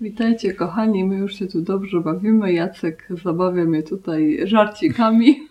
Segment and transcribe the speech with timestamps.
[0.00, 2.52] Witajcie kochani, my już się tu dobrze bawimy.
[2.52, 5.48] Jacek zabawia mnie tutaj żarcikami.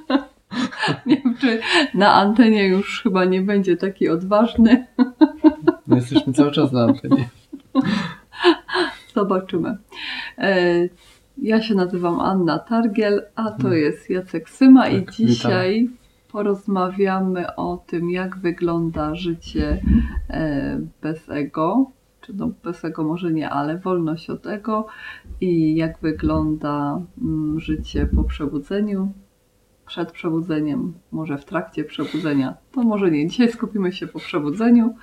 [1.06, 1.60] nie wiem, czy
[1.94, 4.86] na antenie już chyba nie będzie taki odważny.
[5.86, 7.28] My jesteśmy cały czas na antenie.
[9.14, 9.76] Zobaczymy.
[10.38, 10.88] E,
[11.38, 15.88] ja się nazywam Anna Targiel, a to jest Jacek Syma i Tak, dzisiaj
[16.32, 19.80] porozmawiamy o tym, jak wygląda życie
[20.30, 21.90] e, bez ego,
[22.26, 24.86] czy no bez ego może nie, ale wolność od ego
[25.40, 29.12] i jak wygląda mm, życie po przebudzeniu,
[29.86, 32.56] przed przebudzeniem, może w trakcie przebudzenia.
[32.72, 33.26] To może nie.
[33.28, 34.94] Dzisiaj skupimy się po przebudzeniu.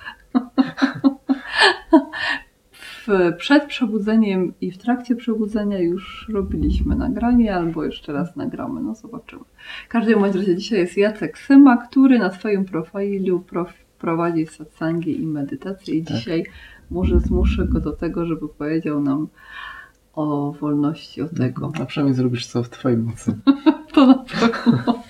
[3.38, 9.42] przed przebudzeniem i w trakcie przebudzenia już robiliśmy nagranie, albo jeszcze raz nagramy, no zobaczymy.
[9.84, 15.26] W każdym razie dzisiaj jest Jacek Syma, który na swoim profilu prof, prowadzi satsangi i
[15.26, 16.16] medytację i Tak.
[16.16, 16.44] dzisiaj
[16.92, 19.28] może zmuszę go do tego, żeby powiedział nam
[20.14, 21.72] o wolności od tego.
[21.82, 23.34] A przynajmniej zrobisz co w twojej mocy.
[23.94, 25.02] To na pewno.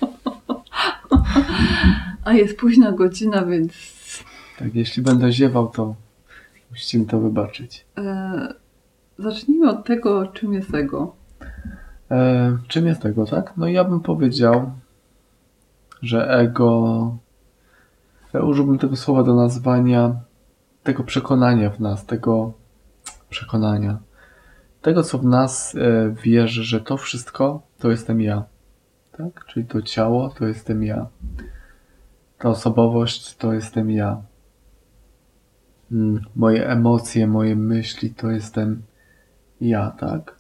[2.25, 3.73] A jest późna godzina, więc
[4.59, 5.95] Tak, jeśli będę ziewał, to
[6.71, 7.87] musicie mi to wybaczyć.
[7.99, 8.55] e,
[9.19, 11.15] zacznijmy od tego, czym jest ego.
[12.11, 13.53] E, czym jest ego, tak?
[13.57, 14.71] No ja bym powiedział,
[16.03, 17.17] że ego.
[18.33, 20.15] Ja użyłbym tego słowa do nazwania
[20.83, 22.53] tego przekonania w nas, tego
[23.31, 23.99] przekonania.
[24.83, 28.45] Tego, co w nas e, wierzy, że to wszystko to jestem ja.
[29.13, 29.45] Tak?
[29.47, 31.07] Czyli to ciało to jestem ja.
[32.39, 34.23] Ta osobowość to jestem ja.
[35.93, 38.83] Mm, Moje emocje, moje myśli to jestem
[39.61, 40.37] ja, tak?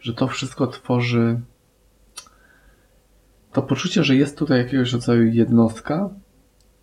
[0.00, 1.40] Że to wszystko tworzy
[3.52, 6.10] to poczucie, że jest tutaj jakiegoś rodzaju jednostka,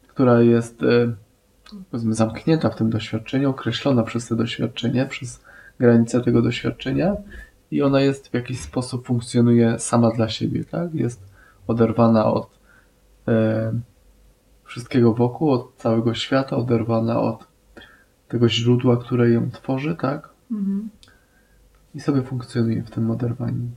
[0.07, 1.15] która jest e,
[1.91, 5.43] powiedzmy zamknięta w tym doświadczeniu, określona przez to doświadczenie, przez
[5.79, 7.15] granice tego doświadczenia
[7.71, 10.93] i ona jest w jakiś sposób funkcjonuje sama dla siebie, tak?
[10.93, 11.23] Jest
[11.67, 12.59] oderwana od
[13.27, 13.73] e,
[14.63, 17.47] wszystkiego wokół, od całego świata, oderwana od
[18.27, 20.29] tego źródła, które ją tworzy, tak?
[20.51, 20.89] Mhm.
[21.95, 23.69] I sobie funkcjonuje w tym oderwaniu.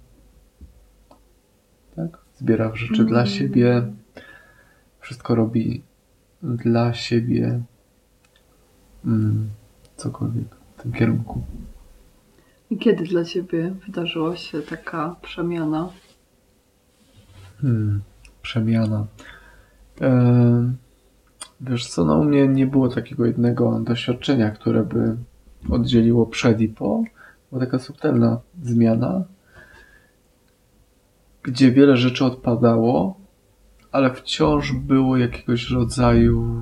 [1.97, 2.19] Tak?
[2.35, 3.07] Zbiera rzeczy Mm.
[3.07, 3.93] dla siebie,
[5.01, 5.83] wszystko robi
[6.43, 7.61] dla siebie,
[9.97, 11.43] cokolwiek w tym kierunku.
[12.71, 15.89] I kiedy dla Ciebie wydarzyła się taka przemiana?
[17.61, 18.01] Hmm,
[18.43, 19.07] przemiana.
[20.01, 20.77] Em,
[21.61, 25.17] wiesz co, no u mnie nie było takiego jednego doświadczenia, które by
[25.71, 27.03] oddzieliło przed i po.
[27.51, 29.25] Była taka subtelna zmiana,
[31.43, 33.21] gdzie wiele rzeczy odpadało,
[33.93, 36.59] ale wciąż było jakiegoś rodzaju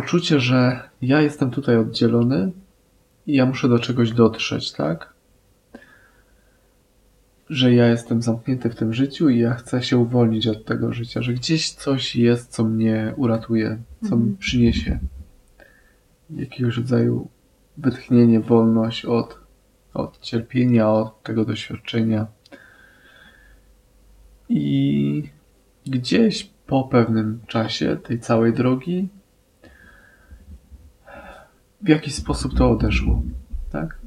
[0.00, 2.52] poczucie, że ja jestem tutaj oddzielony
[3.26, 5.12] i ja muszę do czegoś dotrzeć, tak?
[7.50, 11.22] że ja jestem zamknięty w tym życiu i ja chcę się uwolnić od tego życia,
[11.22, 14.36] że gdzieś coś jest, co mnie uratuje, co mi Mhm.
[14.36, 14.98] przyniesie
[16.30, 17.28] jakiegoś rodzaju
[17.76, 19.38] wytchnienie, wolność od,
[19.94, 22.26] od cierpienia, od tego doświadczenia.
[24.48, 25.22] I
[25.86, 29.08] gdzieś po pewnym czasie tej całej drogi
[31.82, 33.22] w jakiś sposób to odeszło,
[33.70, 33.98] tak?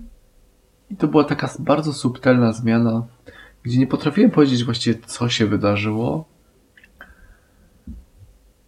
[0.90, 3.08] I to była taka bardzo subtelna zmiana,
[3.64, 6.26] gdzie nie potrafiłem powiedzieć właściwie, co się wydarzyło,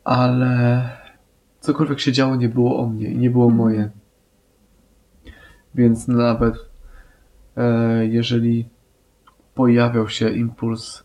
[0.03, 0.89] ale
[1.59, 3.89] cokolwiek się działo, nie było o mnie i nie było moje.
[5.75, 6.55] Więc nawet
[7.57, 8.69] e, jeżeli
[9.55, 11.03] pojawiał się impuls,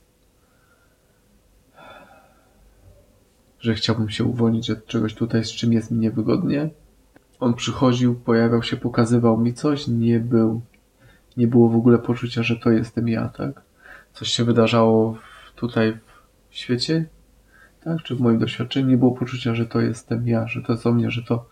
[3.61, 6.71] że chciałbym się uwolnić od czegoś tutaj, z czym jest mi niewygodnie,
[7.41, 10.61] on przychodził, pojawiał się, pokazywał mi coś, nie był
[11.39, 13.63] nie było w ogóle poczucia, że to jestem ja, tak?
[14.13, 15.99] Coś się wydarzało w, tutaj
[16.51, 17.07] w świecie,
[17.85, 18.03] tak?
[18.03, 20.93] Czy w moim doświadczeniu nie było poczucia, że to jestem ja, że to jest o
[20.93, 21.49] mnie, że to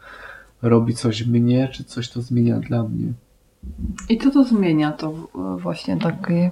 [0.62, 3.12] robi coś mnie, czy coś to zmienia dla mnie.
[4.08, 5.12] I co to zmienia to
[5.58, 6.50] właśnie takie,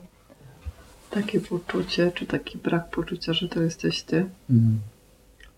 [1.11, 4.27] takie poczucie, czy taki brak poczucia, że to jesteś Ty?
[4.51, 4.79] Mm.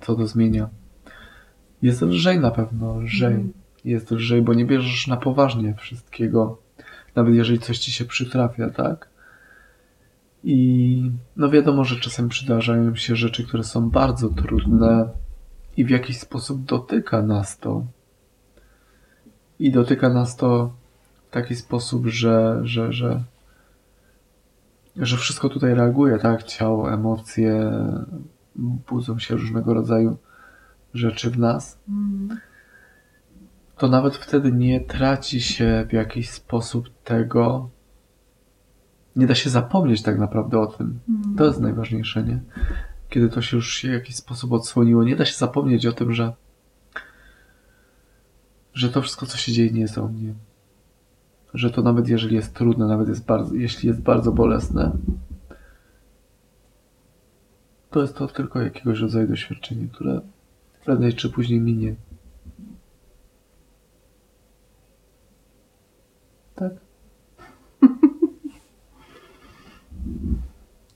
[0.00, 0.69] Co to zmienia?
[1.83, 3.35] Jest lżej na pewno, lżej.
[3.35, 3.66] Mhm.
[3.87, 6.59] Jest lżej, bo nie bierzesz na poważnie wszystkiego,
[7.15, 9.09] nawet jeżeli coś ci się przytrafia, tak?
[10.44, 15.09] I no wiadomo, że czasem przydarzają się rzeczy, które są bardzo trudne
[15.77, 17.87] i w jakiś sposób dotyka nas to.
[19.59, 20.73] I dotyka nas to
[21.29, 23.23] w taki sposób, że, że, że,
[24.97, 26.43] że wszystko tutaj reaguje, tak?
[26.43, 27.73] Ciało, emocje,
[28.91, 30.17] budzą się różnego rodzaju
[30.94, 31.79] rzeczy w nas.
[31.88, 32.38] Mm.
[33.78, 37.70] To nawet wtedy nie traci się w jakiś sposób tego.
[39.17, 41.00] Nie da się zapomnieć tak naprawdę o tym.
[41.08, 41.37] Mhm.
[41.37, 42.40] To jest najważniejsze, nie?
[43.08, 46.12] Kiedy to się już się w jakiś sposób odsłoniło, nie da się zapomnieć o tym,
[46.12, 46.32] że
[48.76, 50.34] że to wszystko, co się dzieje, nie jest o mnie.
[51.55, 54.93] Że to nawet jeżeli jest trudne, nawet jest bardzo, jeśli jest bardzo bolesne,
[57.90, 60.20] to jest to tylko jakiegoś rodzaju doświadczenie, które
[60.84, 61.94] prędzej czy później minie.
[66.56, 66.73] Tak?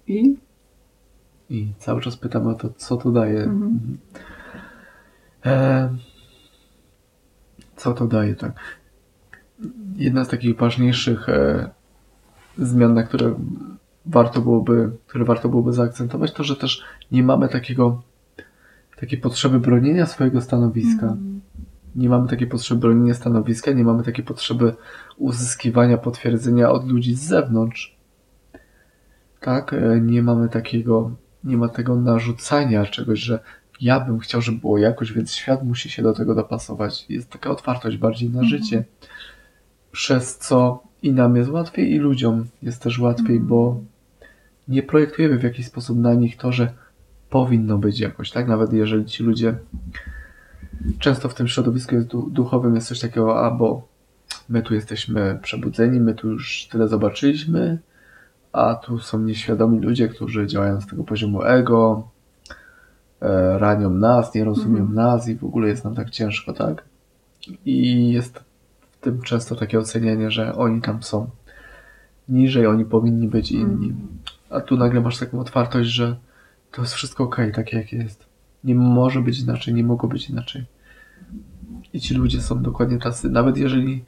[0.06, 0.36] I?
[1.50, 3.42] I cały czas pytamy o to, co to daje.
[3.42, 3.98] Mhm.
[5.46, 5.88] E,
[7.76, 8.52] co to daje, tak?
[9.96, 11.70] Jedna z takich ważniejszych e,
[12.58, 13.34] zmian, na które
[14.06, 18.02] warto byłoby, które warto byłoby zaakcentować, to, że też nie mamy takiego,
[18.96, 21.06] takiej potrzeby bronienia swojego stanowiska.
[21.06, 21.40] Mhm.
[21.96, 24.74] Nie mamy takiej potrzeby bronienia stanowiska, nie mamy takiej potrzeby
[25.16, 27.96] uzyskiwania potwierdzenia od ludzi z zewnątrz.
[29.40, 31.10] Tak, e, nie mamy takiego,
[31.44, 33.38] nie ma tego narzucania czegoś, że
[33.80, 37.06] ja bym chciał, żeby było jakoś, więc świat musi się do tego dopasować.
[37.08, 38.48] Jest taka otwartość bardziej na Mhm.
[38.48, 38.84] życie,
[39.92, 43.46] przez co i nam jest łatwiej, i ludziom jest też łatwiej, Mhm.
[43.46, 43.80] bo
[44.68, 46.72] nie projektujemy w jakiś sposób na nich to, że
[47.30, 48.48] powinno być jakoś, tak?
[48.48, 49.54] Nawet jeżeli ci ludzie
[50.98, 53.88] często w tym środowisku jest du- duchowym jest coś takiego, a bo
[54.48, 57.78] my tu jesteśmy przebudzeni, my tu już tyle zobaczyliśmy,
[58.52, 62.08] a tu są nieświadomi ludzie, którzy działają z tego poziomu ego,
[63.20, 64.94] e, ranią nas, nie rozumieją Mhm.
[64.94, 66.84] nas i w ogóle jest nam tak ciężko, tak?
[67.64, 68.40] I jest
[68.90, 71.30] w tym często takie ocenianie, że oni tam są
[72.28, 73.88] niżej, oni powinni być inni.
[73.88, 74.08] Mhm.
[74.50, 76.16] A tu nagle masz taką otwartość, że
[76.72, 78.29] to jest wszystko okej, takie jak jest.
[78.64, 80.64] Nie może być inaczej, nie mogło być inaczej.
[81.92, 84.04] I ci ludzie są dokładnie tacy, nawet jeżeli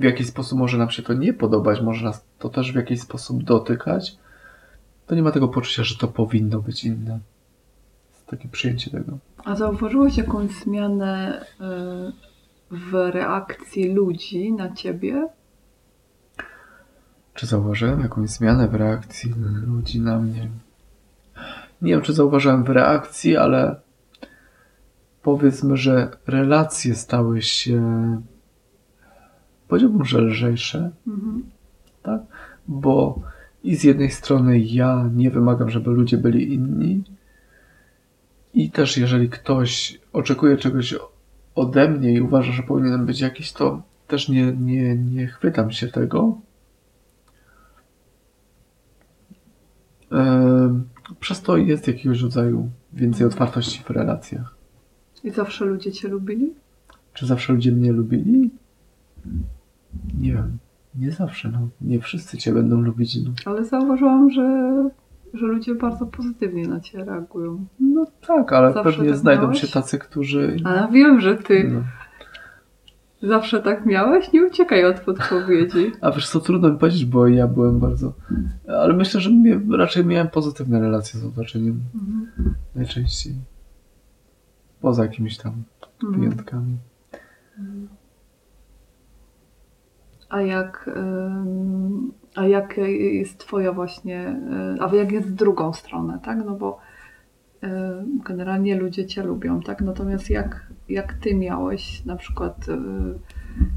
[0.00, 3.00] w jakiś sposób może nam się to nie podobać, może nas to też w jakiś
[3.00, 4.16] sposób dotykać,
[5.06, 7.18] to nie ma tego poczucia, że to powinno być inne.
[8.12, 9.18] Jest takie przyjęcie tego.
[9.44, 12.34] A zauważyłeś jakąś zmianę y,
[12.70, 15.28] w reakcji ludzi na ciebie?
[17.34, 19.34] Czy zauważyłem jakąś zmianę w reakcji
[19.66, 20.50] ludzi na mnie?
[21.82, 23.80] Nie wiem, czy zauważyłem w reakcji, ale
[25.22, 27.82] powiedzmy, że relacje stały się,
[29.68, 31.42] powiedziałbym, że lżejsze, Mhm.
[32.02, 32.20] tak?
[32.68, 33.20] Bo
[33.64, 37.04] i z jednej strony ja nie wymagam, żeby ludzie byli inni,
[38.54, 40.94] i też jeżeli ktoś oczekuje czegoś
[41.54, 45.88] ode mnie i uważa, że powinienem być jakiś, to też nie, nie, nie chwytam się
[45.88, 46.38] tego.
[50.12, 50.88] Em,
[51.20, 54.54] Przez to jest jakiegoś rodzaju więcej otwartości w relacjach.
[55.24, 56.52] I zawsze ludzie cię lubili?
[57.14, 58.50] Czy zawsze ludzie mnie lubili?
[60.20, 60.58] Nie wiem.
[60.94, 61.68] Nie zawsze, no.
[61.80, 63.16] Nie wszyscy cię będą lubić.
[63.24, 64.72] No, Ale zauważyłam, że,
[65.34, 67.64] że ludzie bardzo pozytywnie na ciebie reagują.
[67.80, 69.60] no tak, ale Zawsze pewnie tak znajdą miałeś?
[69.60, 70.56] się tacy, którzy...
[70.64, 71.80] A ja wiem, że ty No.
[73.28, 74.32] Zawsze tak miałeś.
[74.32, 75.92] Nie uciekaj od odpowiedzi.
[76.00, 78.12] A wiesz co, trudno mi powiedzieć, bo ja byłem bardzo...
[78.68, 81.80] Ale myślę, że mnie, raczej miałem pozytywne relacje z otoczeniem.
[81.94, 82.54] Mhm.
[82.74, 83.34] Najczęściej.
[84.80, 85.52] Poza jakimiś tam
[86.02, 86.20] Mhm.
[86.20, 86.76] wyjątkami.
[90.28, 90.90] A jak,
[92.34, 92.76] a jak
[93.12, 94.40] jest twoja właśnie,
[94.78, 96.38] y, a jak jest w drugą stronę, tak?
[96.46, 96.78] No bo
[97.64, 97.68] y,
[98.24, 99.80] generalnie ludzie cię lubią, tak?
[99.80, 102.76] Natomiast jak, jak ty miałeś na przykład y,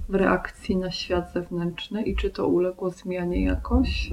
[0.10, 4.10] w reakcji na świat zewnętrzny i czy to uległo zmianie jakoś?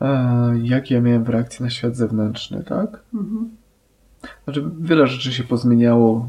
[0.00, 3.02] E, jak ja miałem w reakcji na świat zewnętrzny, tak?
[3.14, 3.56] Mhm.
[4.44, 6.28] Znaczy, wiele rzeczy się pozmieniało,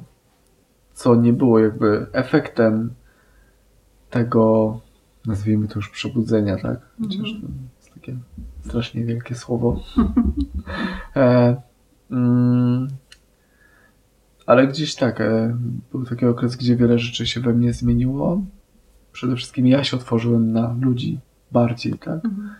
[0.93, 2.93] co nie było jakby efektem
[4.09, 4.79] tego,
[5.25, 6.79] nazwijmy to już przebudzenia, tak?
[7.01, 7.41] Chociaż Mhm.
[7.41, 7.47] to
[7.77, 8.17] jest takie
[8.65, 9.79] strasznie wielkie słowo.
[11.15, 11.55] e,
[12.11, 12.87] mm,
[14.45, 15.57] ale gdzieś tak, e,
[15.91, 18.41] był taki okres, gdzie wiele rzeczy się we mnie zmieniło.
[19.11, 21.19] Przede wszystkim ja się otworzyłem na ludzi
[21.51, 22.25] bardziej, tak?
[22.25, 22.55] Mhm.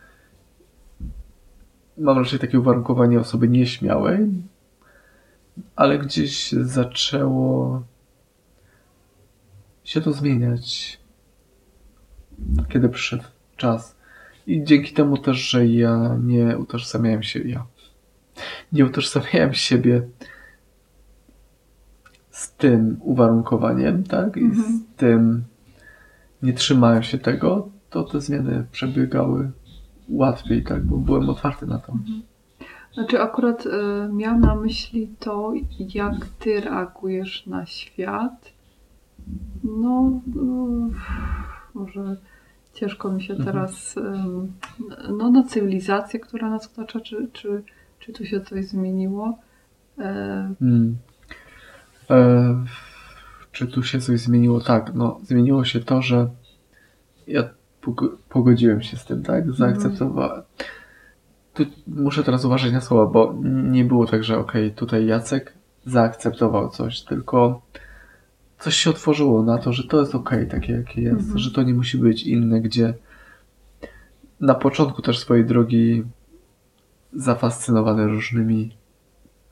[1.97, 4.29] mam raczej takie uwarunkowanie osoby nieśmiałej,
[5.75, 7.83] ale gdzieś zaczęło
[9.83, 10.99] się to zmieniać,
[12.69, 13.23] kiedy przyszedł
[13.57, 13.95] czas.
[14.47, 17.65] I dzięki temu też, że ja nie utożsamiałem się, ja
[18.71, 20.07] nie utożsamiałem siebie
[22.35, 24.37] z tym uwarunkowaniem, tak?
[24.37, 24.63] I Mhm.
[24.63, 25.43] z tym
[26.43, 29.51] nie trzymałem się tego, to te zmiany przebiegały
[30.09, 30.83] łatwiej, tak?
[30.85, 31.93] Bo byłem otwarty na to.
[32.93, 33.69] Znaczy akurat y,
[34.13, 35.53] miałam na myśli to,
[35.93, 38.53] jak ty reagujesz na świat
[39.63, 40.67] No, no,
[41.73, 42.17] może
[42.73, 43.51] ciężko mi się Mhm.
[43.53, 44.51] teraz, em,
[45.17, 47.63] no na cywilizację, która nas otacza, czy, czy,
[47.99, 49.37] czy tu się coś zmieniło?
[49.99, 50.95] E, Mm.
[52.09, 52.65] E,
[53.51, 54.61] czy tu się coś zmieniło?
[54.61, 56.29] Tak, no zmieniło się to, że
[57.27, 57.49] ja
[57.83, 59.51] pog- pogodziłem się z tym, tak?
[59.53, 60.41] Zaakceptowałem.
[61.53, 65.53] Tu muszę teraz uważać na słowa, bo nie było tak, że okej, tutaj Jacek
[65.85, 67.61] zaakceptował coś, tylko
[68.59, 71.37] coś się otworzyło na to, że to jest okej, takie jakie jest, Mhm.
[71.39, 72.93] że to nie musi być inne, gdzie
[74.39, 76.03] na początku też swojej drogi
[77.13, 78.75] zafascynowany różnymi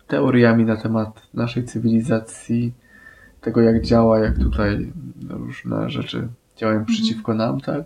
[0.07, 2.73] teoriami na temat naszej cywilizacji,
[3.41, 4.93] tego jak działa, jak tutaj
[5.29, 7.83] różne rzeczy działają przeciwko nam, tak?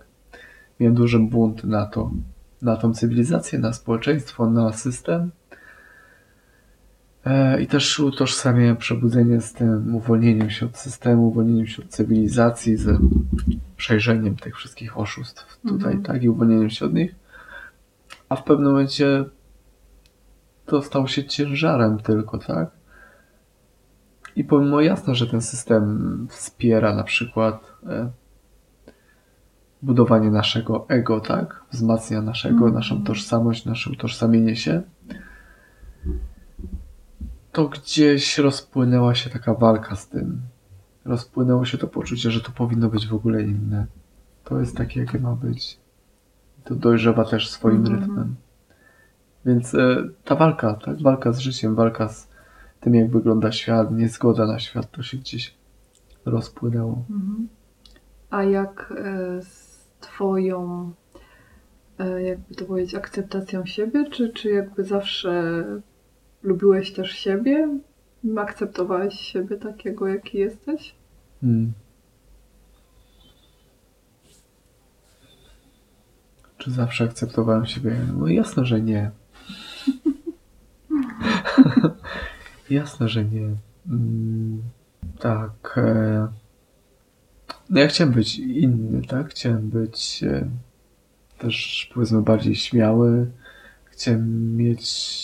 [0.79, 2.11] Miałem duży bunt na to,
[2.61, 5.31] na tą cywilizację, na społeczeństwo, na system.
[7.25, 12.77] E, I też utożsamiałem przebudzenie z tym uwolnieniem się od systemu, uwolnieniem się od cywilizacji,
[12.77, 13.01] z
[13.77, 16.03] przejrzeniem tych wszystkich oszustw tutaj, Mhm.
[16.03, 16.23] tak?
[16.23, 17.15] I uwolnieniem się od nich.
[18.29, 19.25] A w pewnym momencie
[20.67, 22.69] to stało się ciężarem tylko, tak?
[24.35, 28.11] I pomimo jasne, że ten system wspiera na przykład e,
[29.81, 31.63] budowanie naszego ego, tak?
[31.71, 32.73] Wzmacnia naszego, Mhm.
[32.73, 34.81] naszą tożsamość, nasze utożsamienie się.
[37.51, 40.41] To gdzieś rozpłynęła się taka walka z tym.
[41.05, 43.85] Rozpłynęło się to poczucie, że to powinno być w ogóle inne.
[44.43, 45.79] To jest takie, jakie ma być.
[46.63, 47.99] To dojrzewa też swoim Mhm.
[47.99, 48.35] rytmem.
[49.47, 51.01] Więc e, ta walka, tak?
[51.01, 52.29] Walka z życiem, walka z
[52.79, 55.55] tym, jak wygląda świat, niezgoda na świat, to się gdzieś
[56.25, 57.05] rozpłynęło.
[57.09, 57.47] mhm.
[58.29, 60.91] A jak e, z Twoją,
[61.99, 65.63] e, jakby to powiedzieć, akceptacją siebie, czy, czy jakby zawsze
[66.43, 67.79] lubiłeś też siebie?
[68.37, 70.95] Akceptowałeś siebie takiego, jaki jesteś?
[71.41, 71.73] Hmm.
[76.57, 77.95] Czy zawsze akceptowałem siebie?
[78.17, 79.11] No jasne, że nie.
[82.69, 83.49] jasne, że nie.
[83.89, 84.61] Mm,
[85.19, 85.77] tak.
[85.77, 86.27] E...
[87.69, 89.29] No ja chciałem być inny, tak?
[89.29, 90.49] Chciałem być e...
[91.37, 93.31] też powiedzmy bardziej śmiały.
[93.85, 95.17] Chciałem mieć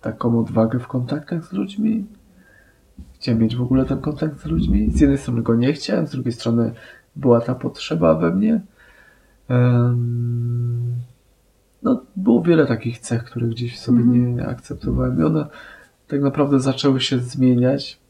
[0.00, 2.06] taką odwagę w kontaktach z ludźmi.
[3.14, 4.90] Chciałem mieć w ogóle ten kontakt z ludźmi.
[4.90, 6.72] Z jednej strony go nie chciałem, z drugiej strony
[7.16, 8.60] była ta potrzeba we mnie.
[9.48, 10.94] Em,
[11.88, 14.36] No, było wiele takich cech, które gdzieś w sobie Mhm.
[14.36, 15.46] nie akceptowałem i one
[16.08, 18.00] tak naprawdę zaczęły się zmieniać.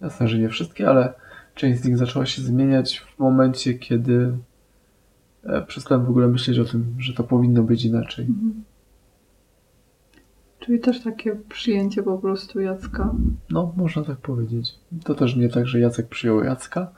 [0.00, 1.14] Jasne, że nie wszystkie, ale
[1.54, 4.32] część z nich zaczęła się zmieniać w momencie, kiedy
[5.44, 8.26] e, przestałem w ogóle myśleć o tym, że to powinno być inaczej.
[8.26, 8.64] Mhm.
[10.60, 13.14] Czyli też takie przyjęcie po prostu Jacka.
[13.50, 14.74] No, można tak powiedzieć.
[15.04, 16.90] To też nie tak, że Jacek przyjął Jacka.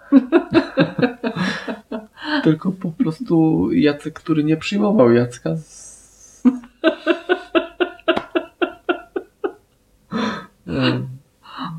[2.45, 5.57] Tylko po prostu Jacek, który nie przyjmował Jacka.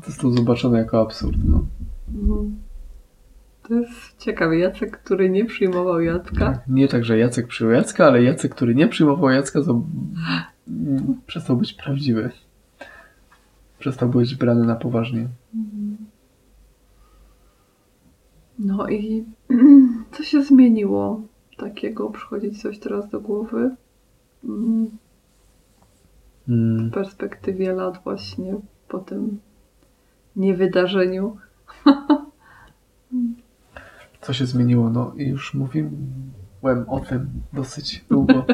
[0.06, 1.38] Został zobaczony jako absurd.
[1.44, 1.66] No.
[2.14, 2.56] Mhm.
[3.62, 4.58] To jest ciekawe.
[4.58, 6.52] Jacek, który nie przyjmował Jacka.
[6.52, 9.60] Tak, nie tak, że Jacek przyjął Jacka, ale Jacek, który nie przyjmował Jacka,
[10.68, 12.30] m, przestał być prawdziwy.
[13.78, 15.28] Przestał być brany na poważnie.
[18.58, 19.24] No i
[20.12, 21.20] co się zmieniło
[21.56, 22.10] takiego?
[22.10, 23.76] Przychodzi ci coś teraz do głowy?
[24.44, 24.90] Mm.
[26.48, 28.54] W perspektywie lat właśnie
[28.88, 29.40] po tym
[30.36, 31.36] niewydarzeniu.
[34.20, 34.90] Co się zmieniło?
[34.90, 38.46] No i już mówiłem o tym dosyć długo.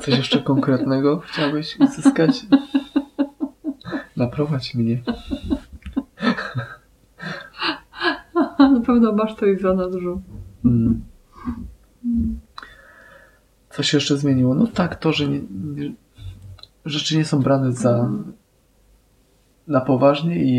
[0.00, 2.46] Coś jeszcze konkretnego chciałbyś uzyskać?
[4.16, 5.02] Naprowadź mnie.
[8.58, 10.22] Na pewno masz coś za nadrzu.
[10.64, 11.00] Mm.
[13.76, 14.54] Co się jeszcze zmieniło?
[14.54, 15.92] No tak, to, że nie, nie,
[16.84, 18.10] rzeczy nie są brane za
[19.66, 20.58] na poważnie i,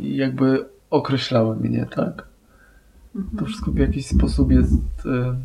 [0.00, 2.16] i jakby określały mnie, tak?
[3.12, 3.46] To Mhm.
[3.46, 4.72] wszystko w jakiś sposób jest.
[5.06, 5.36] e,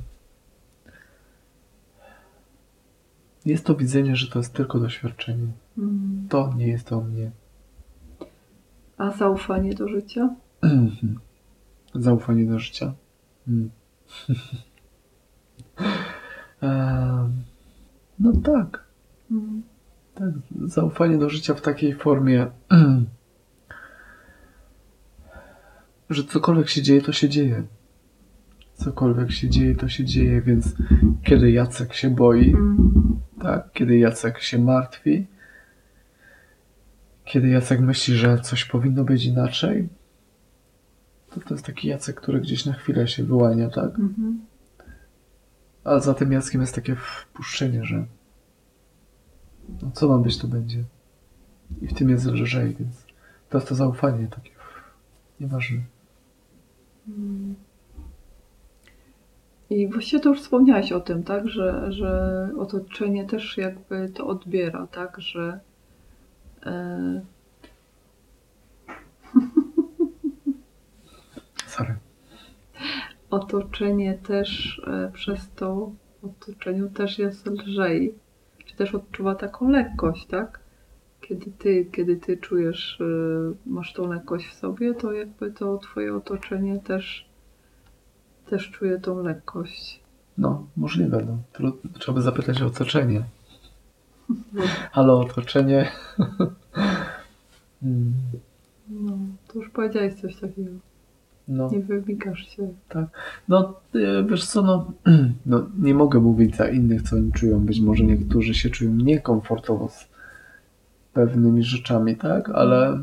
[3.45, 5.47] Jest to widzenie, że to jest tylko doświadczenie.
[5.77, 6.27] Mm.
[6.29, 7.31] To nie jest o mnie.
[8.97, 10.35] A zaufanie do życia?
[11.95, 12.93] Zaufanie do życia.
[13.47, 13.69] Mm.
[18.19, 18.83] No tak,
[20.15, 20.29] tak.
[20.65, 22.47] Zaufanie do życia w takiej formie,
[26.09, 27.63] że cokolwiek się dzieje, to się dzieje.
[28.73, 30.75] Cokolwiek się dzieje, to się dzieje, więc
[31.23, 32.55] kiedy Jacek się boi,
[33.41, 35.27] tak, kiedy Jacek się martwi,
[37.25, 39.89] kiedy Jacek myśli, że coś powinno być inaczej,
[41.29, 43.99] to, to jest taki Jacek, który gdzieś na chwilę się wyłania, tak?
[43.99, 44.39] Mhm.
[45.83, 48.05] A za tym Jackiem jest takie wpuszczenie, że
[49.81, 50.83] no co ma być, to będzie.
[51.81, 53.05] I w tym jest lżej, więc
[53.49, 54.51] to jest to zaufanie takie
[55.39, 55.77] nieważne.
[59.69, 64.87] I właściwie to już wspomniałeś o tym, tak, że, że otoczenie też jakby to odbiera,
[64.87, 65.59] tak, że
[66.65, 67.21] e,
[73.29, 75.91] otoczenie też e, przez to
[76.23, 78.15] otoczeniu też jest lżej,
[78.65, 80.59] czy też odczuwa taką lekkość, tak?
[81.21, 83.05] Kiedy ty, kiedy ty czujesz, e,
[83.65, 87.29] masz tą lekkość w sobie, to jakby to twoje otoczenie też,
[88.49, 89.99] też czuje tą lekkość.
[90.37, 91.27] No, możliwe.
[91.59, 91.71] No.
[91.99, 93.23] Trzeba by zapytać o otoczenie.
[94.91, 95.91] Halo, otoczenie.
[97.83, 98.13] Mm,
[98.89, 99.17] No,
[99.47, 100.71] to już powiedziałeś coś takiego.
[101.49, 102.73] No, Nie wymikasz się.
[103.47, 104.91] no, e, wiesz co, no,
[105.45, 107.59] no, nie mogę mówić za innych, co oni czują.
[107.59, 110.09] Być może niektórzy się czują niekomfortowo z
[111.13, 112.49] pewnymi rzeczami, tak?
[112.49, 113.01] Ale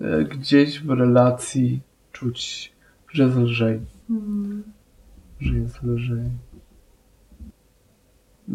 [0.00, 1.80] e, gdzieś w relacji
[2.12, 2.72] czuć,
[3.12, 3.80] że jest lżej.
[4.10, 4.62] Mm.
[5.40, 6.30] że jest lżej.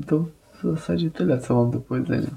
[0.08, 2.30] To w zasadzie tyle, co mam do powiedzenia.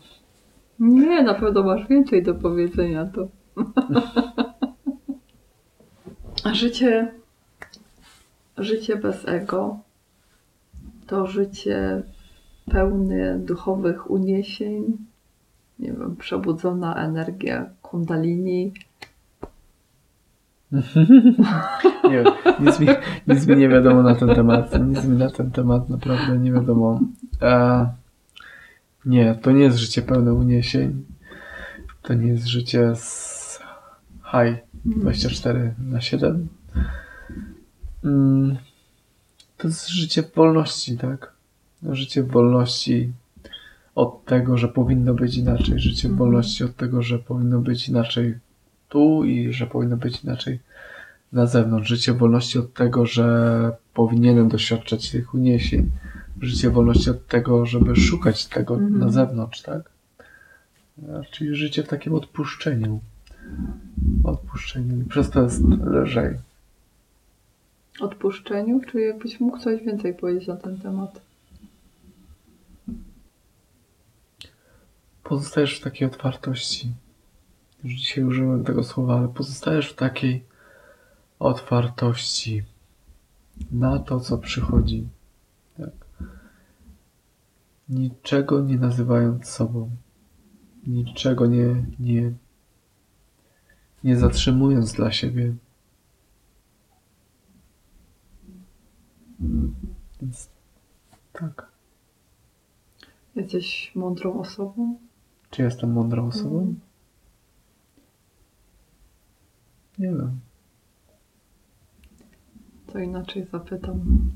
[0.78, 3.06] Nie, na pewno masz więcej do powiedzenia.
[3.06, 3.28] To.
[6.52, 7.12] Życie,
[8.58, 9.78] życie bez ego
[11.06, 12.02] to życie
[12.70, 14.96] pełne duchowych uniesień,
[15.78, 18.72] nie wiem, przebudzona energia kundalini.
[22.10, 22.24] Nie,
[22.60, 22.86] nic mi,
[23.26, 24.86] nic mi nie wiadomo na ten temat.
[24.86, 27.00] Nic mi na ten temat naprawdę nie wiadomo.
[29.04, 31.04] Nie, to nie jest życie pełne uniesień.
[32.02, 33.60] To nie jest życie z
[34.32, 36.48] high 24 na 7.
[38.04, 38.56] Mm,
[39.56, 41.32] to jest życie w wolności, tak?
[41.92, 43.12] Życie w wolności
[43.94, 45.78] od tego, że powinno być inaczej.
[45.80, 46.18] Życie w Mhm.
[46.18, 48.38] wolności od tego, że powinno być inaczej
[48.88, 50.60] tu i że powinno być inaczej
[51.32, 51.88] na zewnątrz.
[51.88, 55.90] Życie w wolności od tego, że powinienem doświadczać tych uniesień.
[56.40, 58.98] Życie w wolności od tego, żeby szukać tego Mhm.
[58.98, 59.90] na zewnątrz, tak?
[61.30, 63.00] Czyli życie w takim odpuszczeniu.
[64.24, 65.00] Odpuszczeniu.
[65.00, 66.38] I przez to jest lżej.
[68.00, 71.20] Odpuszczeniu, czy jakbyś mógł coś więcej powiedzieć na ten temat?
[75.24, 76.92] Pozostajesz w takiej otwartości.
[77.84, 80.44] Już dzisiaj użyłem tego słowa, ale pozostajesz w takiej
[81.38, 82.62] otwartości
[83.72, 85.08] na to, co przychodzi.
[85.76, 85.90] Tak.
[87.88, 89.90] Niczego nie nazywając sobą.
[90.86, 92.32] Niczego nie, nie,
[94.06, 95.54] nie zatrzymując dla siebie.
[100.20, 100.50] Więc
[101.32, 101.68] tak.
[103.34, 104.98] Jesteś mądrą osobą?
[105.50, 106.58] Czy jestem mądrą osobą?
[106.58, 106.80] Mm.
[109.98, 110.40] Nie wiem.
[112.86, 114.30] To inaczej zapytam.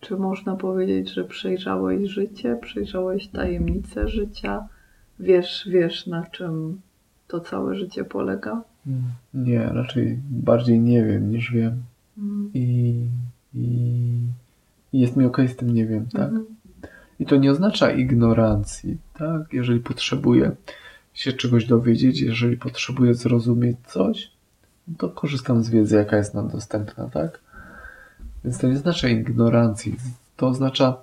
[0.00, 4.68] Czy można powiedzieć, że przejrzałeś życie, przejrzałeś tajemnice życia?
[5.18, 6.80] Wiesz, wiesz na czym
[7.32, 8.62] to całe życie polega?
[9.34, 11.82] Nie, raczej bardziej nie wiem niż wiem.
[12.18, 12.50] Mm.
[12.54, 13.06] I,
[13.54, 13.66] i,
[14.92, 16.28] i jest mi okej z tym nie wiem, tak?
[16.28, 16.44] Mhm.
[17.20, 19.52] I to nie oznacza ignorancji, tak?
[19.52, 20.56] Jeżeli potrzebuję
[21.14, 24.30] się czegoś dowiedzieć, jeżeli potrzebuję zrozumieć coś,
[24.98, 27.40] to korzystam z wiedzy, jaka jest nam dostępna, tak?
[28.44, 29.96] Więc to nie oznacza ignorancji.
[30.36, 30.96] To oznacza,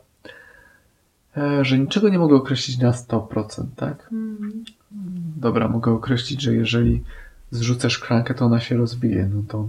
[1.62, 4.10] że niczego nie mogę określić na 100%, tak?
[4.12, 4.64] Mm.
[5.38, 7.04] Dobra, mogę określić, że jeżeli
[7.52, 9.68] zrzucę szklankę, to ona się rozbije, no to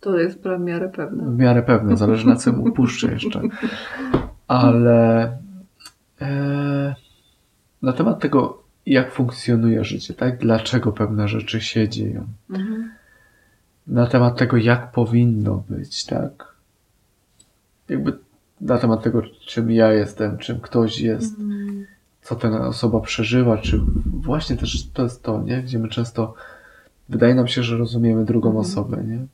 [0.00, 1.30] To jest w miarę pewne.
[1.30, 3.40] w miarę pewne, zależy na ją upuszczę jeszcze.
[4.48, 5.38] Ale
[6.20, 6.94] e,
[7.82, 10.38] na temat tego, jak funkcjonuje życie, tak?
[10.38, 12.26] Dlaczego pewne rzeczy się dzieją.
[12.50, 12.90] Mhm.
[13.86, 16.52] Na temat tego, jak powinno być, tak?
[17.88, 18.18] Jakby
[18.60, 21.86] na temat tego, czym ja jestem, czym ktoś jest, Mm.
[22.22, 25.62] co ta osoba przeżywa, czy właśnie też to jest to, nie?
[25.62, 26.34] Gdzie my często
[27.08, 28.66] wydaje nam się, że rozumiemy drugą Mhm.
[28.66, 29.26] osobę, nie?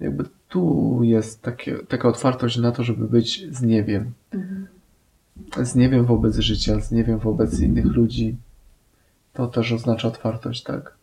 [0.00, 4.12] Jakby tu jest takie, taka otwartość na to, żeby być z niewiem.
[4.32, 4.66] Mhm.
[5.62, 8.36] Z niewiem wobec życia, z niewiem wobec innych ludzi.
[9.32, 10.94] To też oznacza otwartość, tak?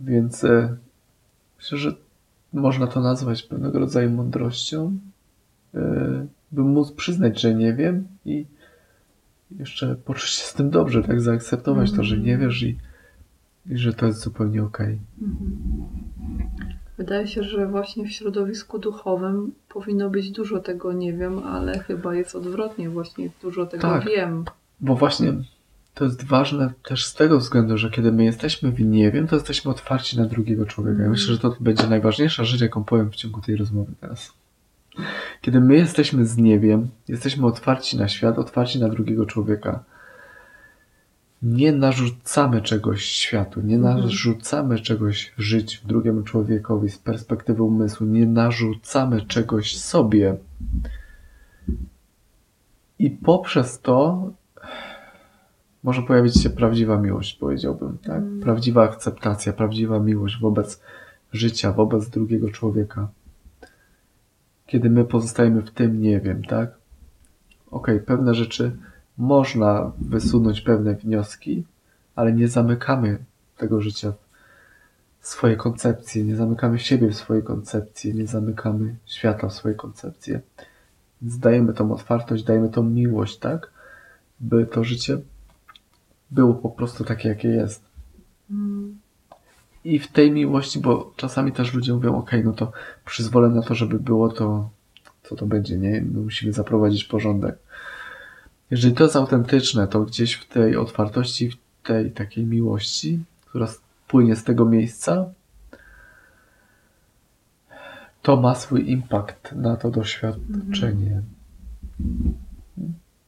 [0.00, 0.76] Więc e,
[1.58, 1.94] myślę, że
[2.52, 4.98] można to nazwać pewnego rodzaju mądrością,
[5.74, 8.46] e, by móc przyznać, że nie wiem i
[9.58, 11.20] jeszcze poczuć się z tym dobrze, tak?
[11.20, 12.78] Zaakceptować to, że nie wiesz i
[13.66, 14.98] I że to jest zupełnie okej.
[15.22, 15.50] Mhm.
[16.98, 22.14] Wydaje się, że właśnie w środowisku duchowym powinno być dużo tego nie wiem, ale chyba
[22.14, 24.04] jest odwrotnie, właśnie dużo tego Tak.
[24.04, 24.44] wiem.
[24.80, 25.32] Bo właśnie
[26.00, 29.36] to jest ważne też z tego względu, że kiedy my jesteśmy w nie wiem, to
[29.36, 30.92] jesteśmy otwarci na drugiego człowieka.
[30.98, 31.10] Ja Mhm.
[31.10, 34.32] myślę, że to będzie najważniejsza rzecz, jaką powiem w ciągu tej rozmowy teraz.
[35.40, 39.84] Kiedy my jesteśmy z nie wiem, jesteśmy otwarci na świat, otwarci na drugiego człowieka.
[41.42, 44.00] Nie narzucamy czegoś światu, nie Mhm.
[44.00, 50.36] narzucamy czegoś żyć drugiemu człowiekowi z perspektywy umysłu, nie narzucamy czegoś sobie.
[52.98, 54.30] I poprzez to
[55.82, 58.18] może pojawić się prawdziwa miłość, powiedziałbym, tak?
[58.18, 58.40] Mm.
[58.40, 60.80] Prawdziwa akceptacja, prawdziwa miłość wobec
[61.32, 63.08] życia, wobec drugiego człowieka.
[64.66, 66.70] Kiedy my pozostajemy w tym, nie wiem, tak?
[67.70, 68.76] Okej, pewne rzeczy
[69.18, 71.64] można wysunąć pewne wnioski,
[72.16, 73.18] ale nie zamykamy
[73.56, 74.12] tego życia
[75.20, 80.40] w swoje koncepcje, nie zamykamy siebie w swoje koncepcje, nie zamykamy świata w swoje koncepcje.
[81.22, 83.70] Więc dajemy tą otwartość, dajemy tą miłość, tak?
[84.40, 85.18] By to życie
[86.30, 87.84] było po prostu takie, jakie jest.
[88.50, 88.98] Mm.
[89.84, 92.72] I w tej miłości, bo czasami też ludzie mówią, ok, no to
[93.04, 94.70] przyzwolę na to, żeby było to,
[95.22, 96.02] co to będzie, nie?
[96.02, 97.58] My musimy zaprowadzić porządek.
[98.70, 103.68] Jeżeli to jest autentyczne, to gdzieś w tej otwartości, w tej takiej miłości, która
[104.08, 105.26] płynie z tego miejsca,
[108.22, 111.22] to ma swój impact na to doświadczenie.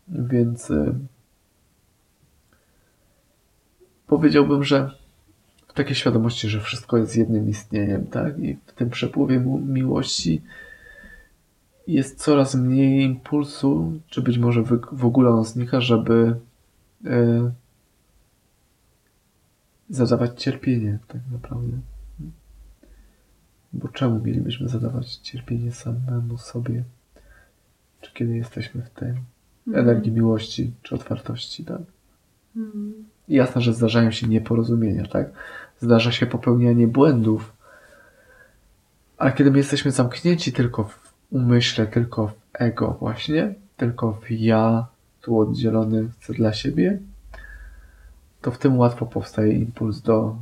[0.08, 0.94] Więc y,
[4.12, 4.90] powiedziałbym, że
[5.68, 8.38] w takiej świadomości, że wszystko jest jednym istnieniem, tak?
[8.38, 10.42] I w tym przepływie miłości
[11.86, 16.36] jest coraz mniej impulsu, czy być może w ogóle on znika, żeby
[17.04, 17.52] e,
[19.90, 21.78] zadawać cierpienie, tak naprawdę.
[23.72, 26.84] Bo czemu mielibyśmy zadawać cierpienie samemu sobie?
[28.00, 29.14] Czy kiedy jesteśmy w tej
[29.74, 31.82] energii miłości, czy otwartości, tak?
[32.56, 33.11] Mm.
[33.28, 35.30] Jasne, że zdarzają się nieporozumienia, tak?
[35.80, 37.52] Zdarza się popełnianie błędów,
[39.18, 44.86] ale kiedy my jesteśmy zamknięci tylko w umyśle, tylko w ego właśnie, tylko w ja,
[45.20, 46.98] tu oddzielony dla siebie,
[48.40, 50.36] to w tym łatwo powstaje impuls do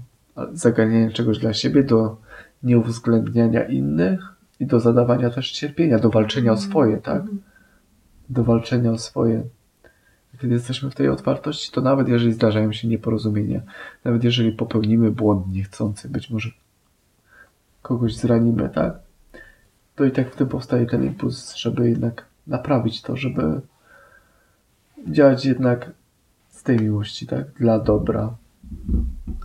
[0.52, 2.16] zaganiania czegoś dla siebie, do
[2.62, 4.20] nieuwzględniania innych
[4.60, 7.20] i do zadawania też cierpienia, do walczenia o swoje, tak?
[7.20, 7.40] Mhm.
[8.28, 9.42] do walczenia o swoje.
[10.38, 13.60] Kiedy jesteśmy w tej otwartości, to nawet jeżeli zdarzają się nieporozumienia,
[14.04, 16.50] nawet jeżeli popełnimy błąd niechcący, być może
[17.82, 18.94] kogoś zranimy, tak?
[19.96, 23.60] To i tak w tym powstaje ten impuls, żeby jednak naprawić to, żeby
[25.06, 25.90] działać jednak
[26.50, 27.52] z tej miłości, tak?
[27.52, 28.36] Dla dobra,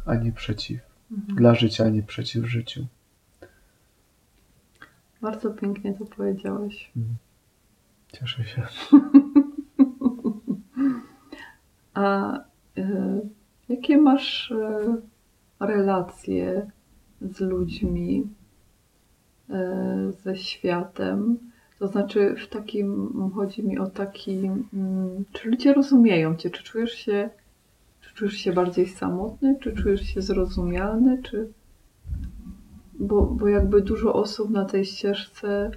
[0.05, 0.79] a nie przeciw.
[1.11, 1.37] Mhm.
[1.37, 2.85] Dla życia, a nie przeciw życiu.
[5.21, 6.91] Bardzo pięknie to powiedziałeś.
[8.11, 8.67] Cieszę się.
[11.95, 12.37] A
[12.77, 13.21] e,
[13.69, 14.95] jakie masz e,
[15.59, 16.71] relacje
[17.21, 18.27] z ludźmi,
[19.49, 21.37] e, ze światem?
[21.79, 26.49] To znaczy, w takim, chodzi mi o taki, mm, czy ludzie rozumieją cię?
[26.49, 27.29] Czy czujesz się,
[28.01, 31.49] czy czujesz się bardziej samotny, czy czujesz się zrozumialny, czy...
[32.99, 35.71] Bo, bo jakby dużo osób na tej ścieżce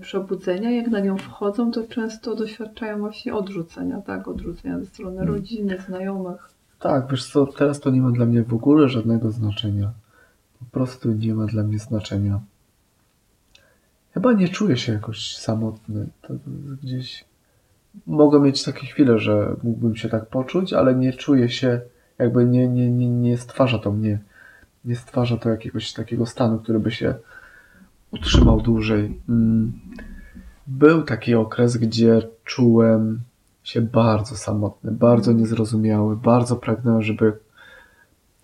[0.00, 4.28] przebudzenia, jak na nią wchodzą, to często doświadczają właśnie odrzucenia, tak?
[4.28, 5.34] Odrzucenia ze strony Mm.
[5.34, 6.50] rodziny, znajomych.
[6.80, 9.90] Tak, wiesz co, teraz to nie ma dla mnie w ogóle żadnego znaczenia.
[10.58, 12.40] Po prostu nie ma dla mnie znaczenia.
[14.14, 16.06] Chyba nie czuję się jakoś samotny.
[16.22, 16.34] To
[16.82, 17.24] gdzieś
[18.06, 21.80] mogę mieć takie chwile, że mógłbym się tak poczuć, ale nie czuję się,
[22.18, 24.18] jakby nie, nie, nie, nie stwarza to mnie,
[24.84, 27.14] nie stwarza to jakiegoś takiego stanu, który by się
[28.20, 29.20] utrzymał dłużej.
[29.28, 29.72] Mm.
[30.66, 33.20] Był taki okres, gdzie czułem
[33.64, 37.32] się bardzo samotny, bardzo niezrozumiały, bardzo pragnąłem, żeby.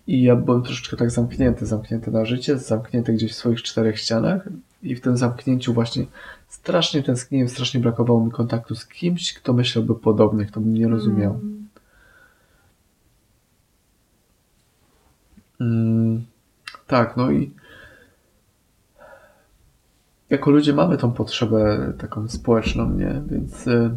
[0.07, 4.49] I ja byłem troszeczkę tak zamknięty, zamknięty na życie, zamknięty gdzieś w swoich czterech ścianach.
[4.83, 6.05] I w tym zamknięciu właśnie
[6.47, 11.31] strasznie tęskniłem, strasznie brakowało mi kontaktu z kimś, kto myślałby podobnie, kto by mnie rozumiał.
[11.31, 11.67] Mm.
[15.61, 16.25] Mm,
[16.87, 17.51] tak, no i
[20.29, 23.21] jako ludzie mamy tą potrzebę taką społeczną, nie?
[23.27, 23.91] Więc y,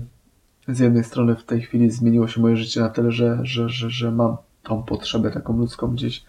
[0.68, 3.90] z jednej strony w tej chwili zmieniło się moje życie na tyle, że, że, że,
[3.90, 6.24] że mam tą potrzebę taką ludzką gdzieś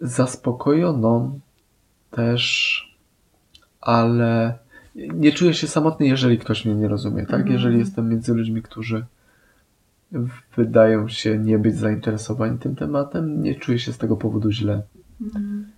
[0.00, 1.40] zaspokojoną
[2.10, 2.96] też,
[3.80, 4.58] ale
[4.94, 7.40] nie czuję się samotny, jeżeli ktoś mnie nie rozumie, tak?
[7.40, 7.52] Mhm.
[7.52, 9.04] Jeżeli jestem między ludźmi, którzy
[10.56, 14.82] wydają się nie być zainteresowani tym tematem, nie czuję się z tego powodu źle.
[15.20, 15.75] Mhm.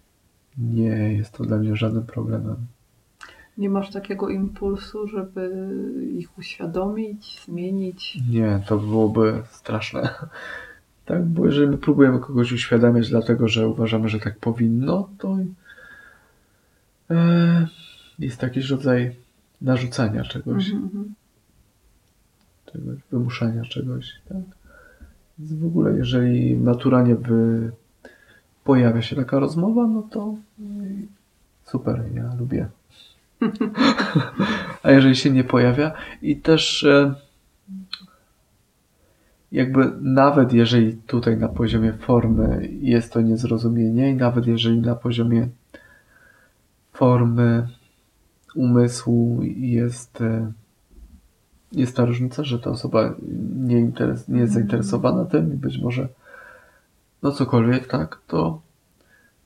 [0.58, 2.56] Nie jest to dla mnie żadnym problemem.
[3.58, 5.50] Nie masz takiego impulsu, żeby
[6.18, 8.18] ich uświadomić, zmienić?
[8.30, 10.08] Nie, to byłoby straszne.
[11.04, 15.38] Tak, bo jeżeli my próbujemy kogoś uświadamiać, dlatego że uważamy, że tak powinno, to
[17.10, 17.66] e,
[18.18, 19.16] jest jakiś rodzaj
[19.60, 21.14] narzucania czegoś, Mhm, mhm.
[22.72, 24.12] czegoś wymuszania czegoś.
[24.28, 24.42] Tak?
[25.38, 27.70] Więc w ogóle, jeżeli naturalnie wy,
[28.68, 30.34] pojawia się taka rozmowa, no to
[31.64, 32.68] super, ja lubię.
[34.82, 37.14] A jeżeli się nie pojawia i też e,
[39.52, 45.48] jakby nawet jeżeli tutaj na poziomie formy jest to niezrozumienie i nawet jeżeli na poziomie
[46.92, 47.68] formy
[48.54, 50.52] umysłu jest, e,
[51.72, 53.14] jest ta różnica, że ta osoba
[53.56, 56.08] nie, interes, nie jest zainteresowana tym i być może
[57.22, 58.60] no cokolwiek, tak, to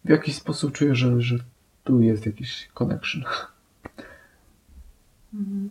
[0.05, 1.37] w jakiś sposób czuję, że, że
[1.85, 3.23] tu jest jakiś connection.
[5.35, 5.71] Mhm.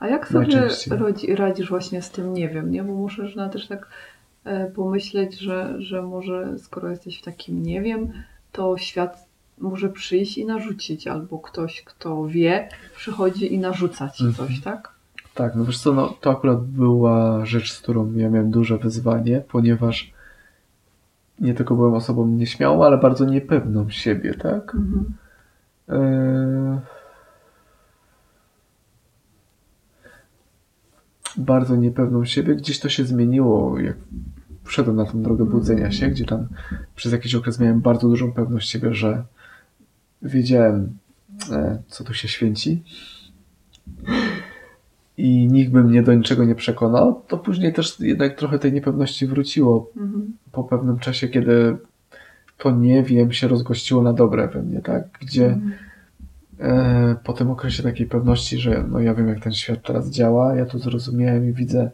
[0.00, 0.46] A jak sobie
[0.90, 2.82] radzi, radzisz właśnie z tym nie wiem, nie?
[2.82, 3.88] Bo muszę że też tak
[4.44, 8.12] e, pomyśleć, że, że może skoro jesteś w takim nie wiem,
[8.52, 14.48] to świat może przyjść i narzucić, albo ktoś, kto wie, przychodzi i narzuca ci Mhm.
[14.48, 14.94] coś, tak?
[15.34, 19.42] Tak, no wiesz co, no, to akurat była rzecz, z którą ja miałem duże wyzwanie,
[19.48, 20.12] ponieważ
[21.40, 24.74] nie tylko byłem osobą nieśmiałą, ale bardzo niepewną siebie, tak?
[24.74, 25.14] Mhm.
[25.88, 26.78] Eee,
[31.36, 32.54] bardzo niepewną siebie.
[32.54, 33.96] Gdzieś to się zmieniło, jak
[34.64, 36.48] wszedłem na tą drogę budzenia się, gdzie tam
[36.96, 39.24] przez jakiś okres miałem bardzo dużą pewność siebie, że
[40.22, 40.98] wiedziałem,
[41.52, 42.82] e, co tu się święci.
[45.20, 49.26] I nikt by mnie do niczego nie przekonał, to później też jednak trochę tej niepewności
[49.26, 50.32] wróciło Mhm.
[50.52, 51.76] po pewnym czasie, kiedy
[52.58, 55.04] to nie wiem się rozgościło na dobre we mnie, tak?
[55.20, 55.72] Gdzie Mhm.
[56.60, 60.54] e, po tym okresie takiej pewności, że no ja wiem jak ten świat teraz działa,
[60.54, 61.90] ja to zrozumiałem i widzę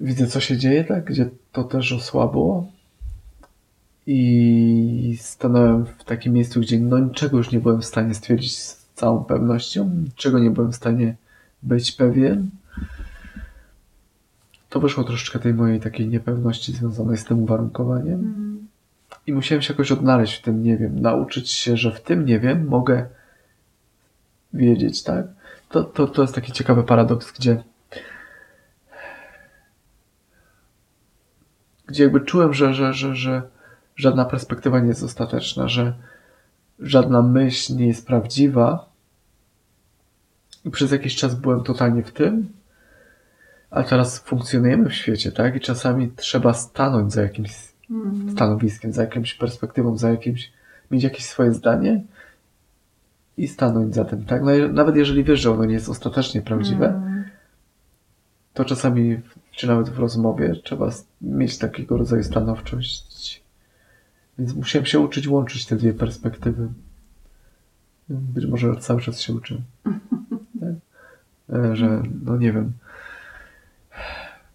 [0.00, 1.04] widzę co się dzieje, tak?
[1.04, 2.66] Gdzie to też osłabło
[4.06, 8.86] i stanąłem w takim miejscu, gdzie no niczego już nie byłem w stanie stwierdzić z
[8.94, 11.16] całą pewnością, niczego nie byłem w stanie
[11.62, 12.50] być pewien.
[14.68, 18.20] To wyszło troszeczkę tej mojej takiej niepewności związanej z tym uwarunkowaniem.
[18.20, 18.68] Mhm.
[19.26, 22.40] I musiałem się jakoś odnaleźć w tym nie wiem, nauczyć się, że w tym nie
[22.40, 23.06] wiem mogę
[24.52, 25.26] wiedzieć, tak?
[25.68, 27.62] To, to, to jest taki ciekawy paradoks, gdzie
[31.86, 33.42] gdzie jakby czułem, że, że, że, że
[33.96, 35.94] żadna perspektywa nie jest ostateczna, że
[36.78, 38.88] żadna myśl nie jest prawdziwa
[40.70, 42.48] przez jakiś czas byłem totalnie w tym,
[43.70, 45.56] a teraz funkcjonujemy w świecie, tak?
[45.56, 48.30] I czasami trzeba stanąć za jakimś Mhm.
[48.32, 50.52] stanowiskiem, za jakąś perspektywą, za jakimś,
[50.90, 52.02] mieć jakieś swoje zdanie
[53.36, 54.42] i stanąć za tym, tak?
[54.42, 57.24] No, nawet jeżeli wiesz, że ono nie jest ostatecznie prawdziwe, Mhm.
[58.54, 59.20] to czasami,
[59.52, 63.42] czy nawet w rozmowie, trzeba mieć takiego rodzaju stanowczość.
[64.38, 66.68] Więc musiałem się uczyć łączyć te dwie perspektywy.
[68.08, 69.56] Być może cały czas się uczę.
[71.52, 72.72] E, Że, no nie wiem.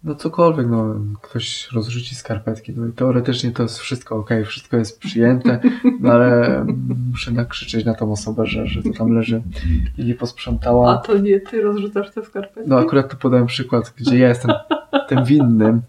[0.04, 4.98] No cokolwiek, no ktoś rozrzuci skarpetki, no i teoretycznie to jest wszystko ok, wszystko jest
[4.98, 5.60] przyjęte,
[6.00, 6.64] no ale
[7.10, 9.42] muszę nakrzyczeć na tą osobę, że, że to tam leży
[9.98, 10.92] i nie posprzątała.
[10.92, 12.70] A to nie ty rozrzucasz te skarpetki?
[12.70, 14.50] No akurat tu podałem przykład, gdzie ja jestem
[15.08, 15.82] tym winnym,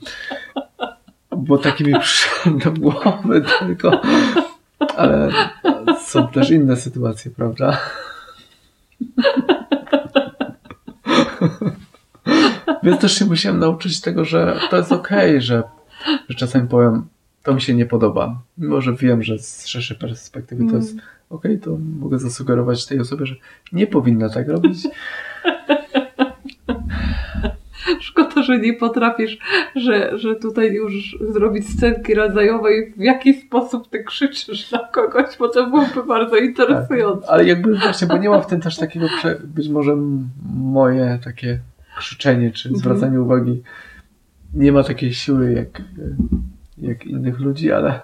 [1.37, 4.01] bo taki mi przyszedł do głowy tylko,
[4.97, 5.29] ale
[6.01, 7.77] są też inne sytuacje, prawda?
[12.83, 15.63] Więc też się musiałem nauczyć tego, że to jest okej, że,
[16.29, 17.05] że czasami powiem,
[17.43, 18.41] to mi się nie podoba.
[18.57, 20.97] Mimo, że wiem, że z szerszej perspektywy to jest
[21.29, 23.35] okej, to mogę zasugerować tej osobie, że
[23.71, 24.87] nie powinna tak robić.
[27.99, 29.37] Szkoda, że nie potrafisz,
[29.75, 35.49] że, że tutaj już zrobić scenki rodzajowej, w jaki sposób ty krzyczysz na kogoś, bo
[35.49, 37.29] to byłoby bardzo interesujące.
[37.29, 39.07] Ale jakby właśnie, bo nie ma w tym też takiego,
[39.43, 39.97] być może
[40.55, 41.59] moje takie
[41.97, 42.79] krzyczenie czy Mhm.
[42.79, 43.63] zwracanie uwagi
[44.53, 45.81] nie ma takiej siły jak,
[46.77, 48.01] jak innych ludzi, ale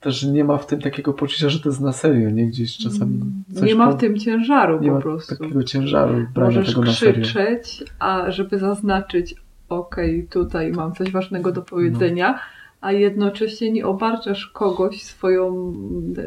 [0.00, 2.46] też nie ma w tym takiego poczucia, że to jest na serio, nie?
[2.46, 3.20] Gdzieś czasami
[3.54, 5.36] coś nie ma w tym ciężaru nie po ma prostu.
[5.36, 7.22] takiego ciężaru brania Możesz tego na serio.
[7.22, 9.34] krzyczeć, a żeby zaznaczyć,
[9.68, 12.38] okej, tutaj mam coś ważnego do powiedzenia, No.
[12.80, 15.74] a jednocześnie nie obarczasz kogoś swoją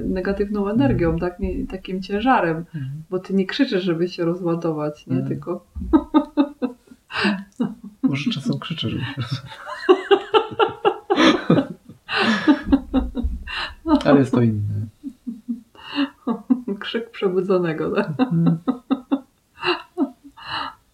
[0.06, 1.40] negatywną energią, tak?
[1.40, 2.92] nie, takim ciężarem, Mhm.
[3.10, 5.14] bo ty nie krzyczysz, żeby się rozładować, nie?
[5.18, 5.28] Mhm.
[5.30, 5.66] Tylko
[8.04, 9.04] Może czasem krzyczę, żeby
[14.06, 14.62] Ale jest to inne.
[16.80, 17.92] Krzyk przebudzonego.
[17.96, 18.10] Tak?
[18.20, 18.58] Mhm.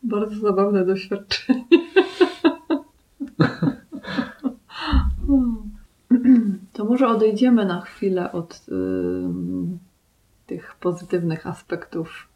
[0.04, 1.66] Bardzo zabawne doświadczenie.
[6.74, 9.80] To może odejdziemy na chwilę od ym,
[10.46, 12.28] tych pozytywnych aspektów.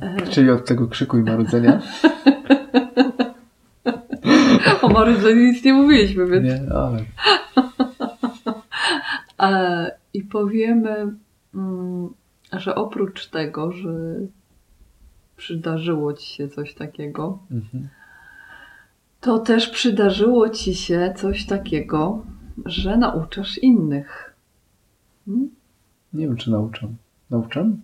[0.00, 1.80] E, Czyli od tego krzyku i marudzenia?
[4.82, 7.04] O marudzeniu nic nie mówiliśmy, więc Nie, ale
[9.40, 11.16] E, I powiemy,
[11.54, 12.08] mm,
[12.52, 13.90] że oprócz tego, że
[15.36, 17.88] przydarzyło ci się coś takiego, mhm.
[19.20, 22.22] to też przydarzyło ci się coś takiego,
[22.64, 24.34] że nauczasz innych.
[25.26, 25.50] Hmm?
[26.12, 26.96] nie wiem, czy nauczam.
[27.30, 27.80] Nauczam?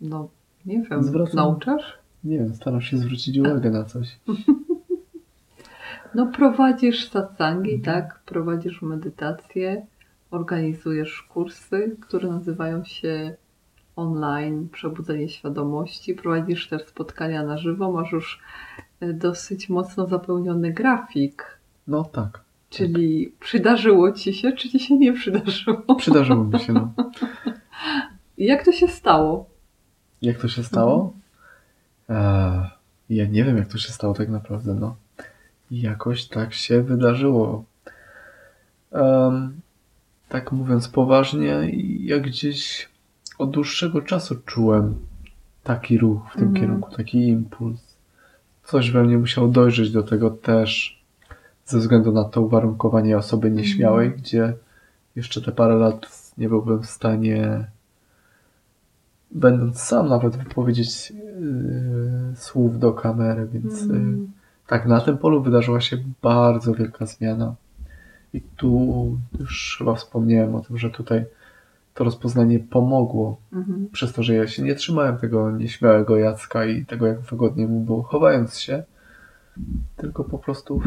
[0.00, 0.28] No,
[0.66, 1.98] nie wiem, Zwracam- nauczasz?
[2.26, 4.18] Nie wiem, staram się zwrócić uwagę na coś.
[6.14, 7.82] No, prowadzisz satsangi, Mhm.
[8.02, 8.20] tak?
[8.26, 9.86] Prowadzisz medytację,
[10.30, 13.36] organizujesz kursy, które nazywają się
[13.96, 16.14] online Przebudzenie Świadomości.
[16.14, 17.92] Prowadzisz też spotkania na żywo.
[17.92, 18.40] Masz już
[19.00, 21.58] e, dosyć mocno zapełniony grafik.
[21.86, 22.40] No tak.
[22.70, 25.94] Czyli przydarzyło ci się, czy ci się nie przydarzyło?
[25.98, 26.92] Przydarzyło mi się, no.
[28.38, 29.46] Jak to się stało?
[30.22, 31.12] Jak to się stało?
[31.16, 31.25] Eee,
[33.10, 34.96] ja nie wiem, jak to się stało tak naprawdę, no.
[35.70, 37.64] Jakoś tak się wydarzyło.
[38.92, 39.60] Em,
[40.28, 42.88] tak mówiąc poważnie, ja gdzieś
[43.38, 44.94] od dłuższego czasu czułem
[45.64, 46.60] taki ruch w tym Mhm.
[46.66, 47.96] kierunku, taki impuls.
[48.64, 51.02] Coś we mnie musiało dojrzeć do tego też,
[51.64, 54.52] ze względu na to uwarunkowanie osoby nieśmiałej, gdzie
[55.16, 57.70] jeszcze te parę lat nie byłbym w stanie
[59.30, 64.32] będąc sam nawet wypowiedzieć yy, słów do kamery, więc yy, Mm,
[64.66, 67.54] tak, na tym polu wydarzyła się bardzo wielka zmiana.
[68.34, 71.24] I tu już chyba wspomniałem o tym, że tutaj
[71.94, 76.86] to rozpoznanie pomogło, mhm, przez to, że ja się nie trzymałem tego nieśmiałego Jacka i
[76.86, 78.82] tego, jak wygodnie mu było, chowając się,
[79.96, 80.80] tylko po prostu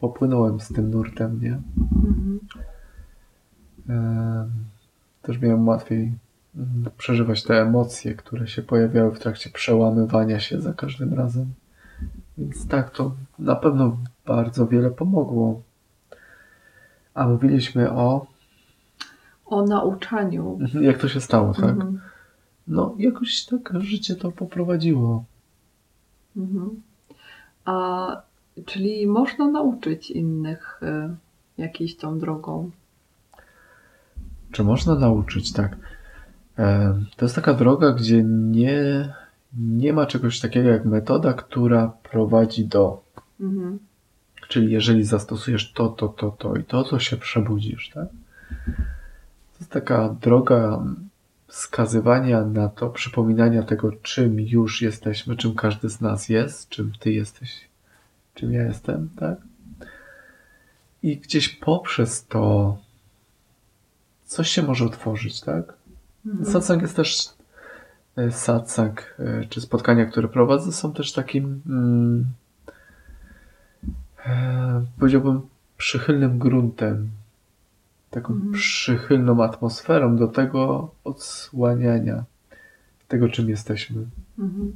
[0.00, 1.60] popłynąłem z tym nurtem, nie?
[2.04, 2.40] mhm.
[3.88, 4.50] Em,
[5.22, 6.12] Też miałem łatwiej
[6.98, 11.46] przeżywać te emocje, które się pojawiały w trakcie przełamywania się za każdym razem.
[12.38, 15.62] Więc tak, to na pewno bardzo wiele pomogło.
[17.14, 18.26] A mówiliśmy o,
[19.46, 20.58] O nauczaniu.
[20.80, 21.64] jak to się stało, tak?
[21.64, 22.00] Mhm,
[22.66, 25.24] No, jakoś tak życie to poprowadziło.
[26.36, 26.82] mhm.
[27.64, 28.06] A
[28.66, 31.14] czyli można nauczyć innych y,
[31.62, 32.70] jakiejś tą drogą.
[34.52, 35.76] Czy można nauczyć, tak?
[37.16, 39.08] To jest taka droga, gdzie nie,
[39.58, 43.04] nie ma czegoś takiego jak metoda, która prowadzi do
[43.40, 43.78] Mhm.
[44.48, 48.08] Czyli jeżeli zastosujesz to, to, to, to i to, to się przebudzisz, tak?
[49.52, 50.84] To jest taka droga
[51.46, 57.12] wskazywania na to, przypominania tego, czym już jesteśmy, czym każdy z nas jest, czym ty
[57.12, 57.60] jesteś,
[58.34, 59.38] czym ja jestem, tak?
[61.02, 62.76] I gdzieś poprzez to
[64.24, 65.72] coś się może otworzyć, tak?
[66.26, 66.44] Mhm.
[66.52, 67.28] Satsang jest też
[68.16, 72.24] e, satsang, e, czy spotkania, które prowadzę, są też takim mm,
[74.26, 75.40] e, powiedziałbym
[75.76, 77.10] przychylnym gruntem,
[78.10, 78.52] taką Mhm.
[78.52, 82.24] przychylną atmosferą do tego odsłaniania
[83.08, 84.06] tego, czym jesteśmy.
[84.38, 84.72] Mhm.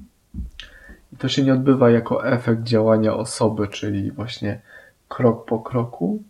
[1.12, 4.60] I to się nie odbywa jako efekt działania osoby, czyli właśnie
[5.08, 6.22] krok po kroku,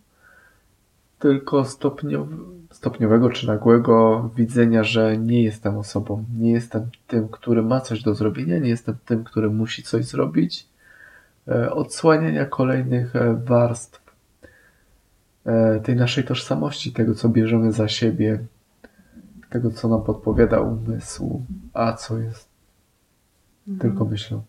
[1.19, 2.27] tylko stopniow,
[2.69, 8.15] stopniowego czy nagłego widzenia, że nie jestem osobą, nie jestem tym, który ma coś do
[8.15, 10.67] zrobienia, nie jestem tym, który musi coś zrobić.
[11.47, 14.01] E, Odsłaniania kolejnych e, warstw
[15.45, 18.39] e, tej naszej tożsamości, tego, co bierzemy za siebie,
[19.49, 21.41] tego, co nam podpowiada umysł,
[21.73, 22.49] a co jest
[23.67, 23.79] Mhm.
[23.91, 24.43] tylko myślą.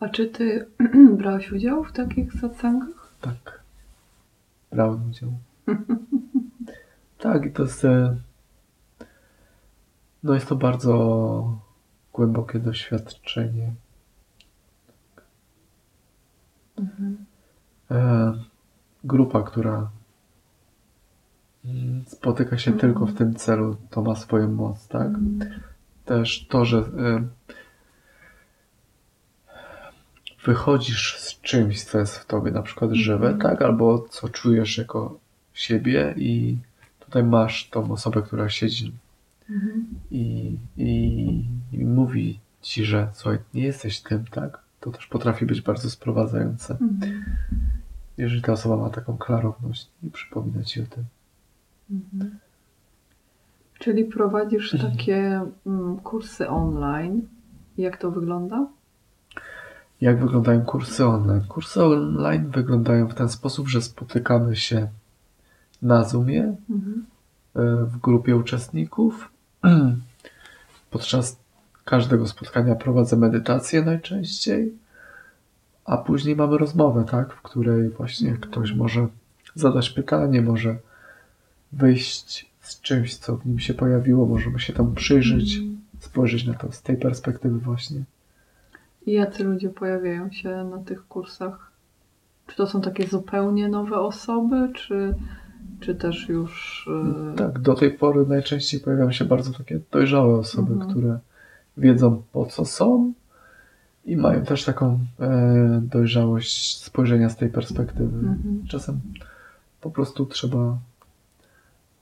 [0.00, 0.66] A czy ty
[1.18, 3.12] brałeś udział w takich satsangach?
[3.20, 3.60] Tak.
[4.72, 5.30] Brałem udział.
[7.24, 7.84] tak, i to jest.
[7.84, 8.16] e,
[10.22, 11.58] No jest to bardzo
[12.12, 13.74] głębokie doświadczenie.
[16.78, 17.24] Mhm.
[17.90, 18.32] E,
[19.04, 19.90] grupa, która
[21.64, 22.80] mm, spotyka się Mhm.
[22.80, 25.06] tylko w tym celu, to ma swoją moc, tak?
[25.06, 25.60] Mhm.
[26.04, 27.28] Też to, że e,
[30.44, 33.38] wychodzisz z czymś, co jest w tobie, na przykład żywe, Mhm.
[33.38, 33.62] tak?
[33.62, 35.18] Albo co czujesz jako
[35.54, 36.58] siebie i
[37.14, 38.92] tutaj masz tą osobę, która siedzi
[39.50, 39.84] Mhm.
[40.10, 44.58] i, i, i mówi ci, że słuchaj, nie jesteś tym, tak?
[44.80, 46.76] to też potrafi być bardzo sprowadzające.
[46.80, 47.24] Mhm.
[48.18, 51.04] Jeżeli ta osoba ma taką klarowność i przypomina ci o tym.
[51.90, 52.38] Mhm.
[53.78, 57.22] Czyli prowadzisz takie mm, kursy online.
[57.78, 58.66] Jak to wygląda?
[60.00, 61.44] Jak wyglądają kursy online?
[61.48, 64.88] Kursy online wyglądają w ten sposób, że spotykamy się
[65.84, 67.04] na Zoomie Mhm.
[67.56, 69.28] e, w grupie uczestników.
[70.90, 71.36] Podczas
[71.84, 74.72] każdego spotkania prowadzę medytację najczęściej,
[75.84, 79.06] a później mamy rozmowę, tak, w której właśnie ktoś może
[79.54, 80.76] zadać pytanie, może
[81.72, 85.80] wyjść z czymś, co w nim się pojawiło, możemy się tam przyjrzeć, Mhm.
[86.00, 88.04] spojrzeć na to z tej perspektywy właśnie.
[89.06, 91.70] I jacy ludzie pojawiają się na tych kursach?
[92.46, 95.14] Czy to są takie zupełnie nowe osoby, czy,
[95.80, 96.84] czy też już.
[97.32, 100.90] e, Tak, do tej pory najczęściej pojawiają się bardzo takie dojrzałe osoby, Mhm.
[100.90, 101.18] które
[101.76, 103.12] wiedzą po co są
[104.04, 108.18] i mają też taką e, dojrzałość spojrzenia z tej perspektywy.
[108.18, 108.62] Mhm.
[108.68, 109.00] Czasem
[109.80, 110.78] po prostu trzeba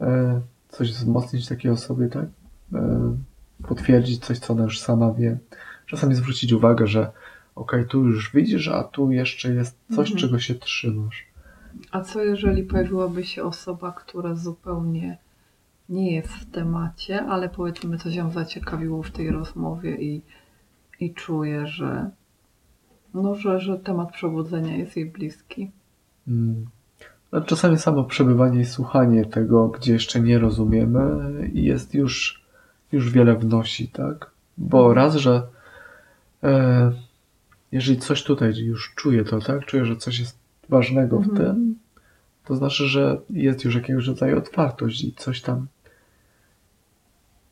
[0.00, 2.26] e, coś wzmocnić takiej osobie, tak?
[2.74, 3.16] E,
[3.62, 5.38] potwierdzić coś, co ona już sama wie.
[5.86, 7.10] Czasami zwrócić uwagę, że
[7.54, 10.16] okej, tu już widzisz, a tu jeszcze jest coś, Mhm.
[10.18, 11.26] czego się trzymasz.
[11.90, 15.18] A co jeżeli pojawiłaby się osoba, która zupełnie
[15.88, 20.22] nie jest w temacie, ale powiedzmy coś ją zaciekawiło w tej rozmowie i,
[21.00, 22.10] i czuje, że,
[23.14, 25.70] no, że, że temat przebudzenia jest jej bliski.
[26.28, 26.66] Mm.
[27.32, 31.00] No, Czasami samo przebywanie i słuchanie tego, gdzie jeszcze nie rozumiemy,
[31.52, 32.44] jest już,
[32.92, 34.30] już wiele wnosi, tak?
[34.58, 35.42] Bo raz, że
[36.42, 36.92] e,
[37.72, 39.66] jeżeli coś tutaj już czuję to, tak?
[39.66, 40.41] Czuję, że coś jest
[40.72, 41.36] ważnego w Mhm.
[41.38, 41.74] tym,
[42.44, 45.66] to znaczy, że jest już jakiegoś rodzaju otwartość i coś tam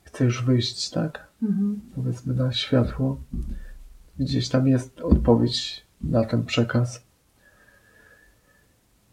[0.03, 1.27] chce już wyjść, tak?
[1.43, 1.79] Mhm.
[1.95, 3.17] Powiedzmy na światło.
[4.19, 7.03] Gdzieś tam jest odpowiedź na ten przekaz.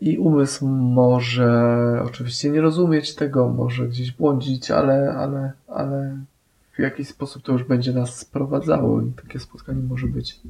[0.01, 1.51] I umysł może
[2.05, 6.19] oczywiście nie rozumieć tego, może gdzieś błądzić, ale, ale, ale
[6.77, 10.41] w jakiś sposób to już będzie nas sprowadzało i takie spotkanie może być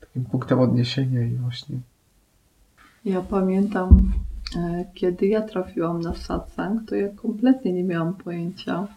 [0.00, 1.76] takim punktem odniesienia i właśnie
[3.04, 4.12] Ja pamiętam,
[4.56, 8.88] e, kiedy ja trafiłam na satsang, to ja kompletnie nie miałam pojęcia,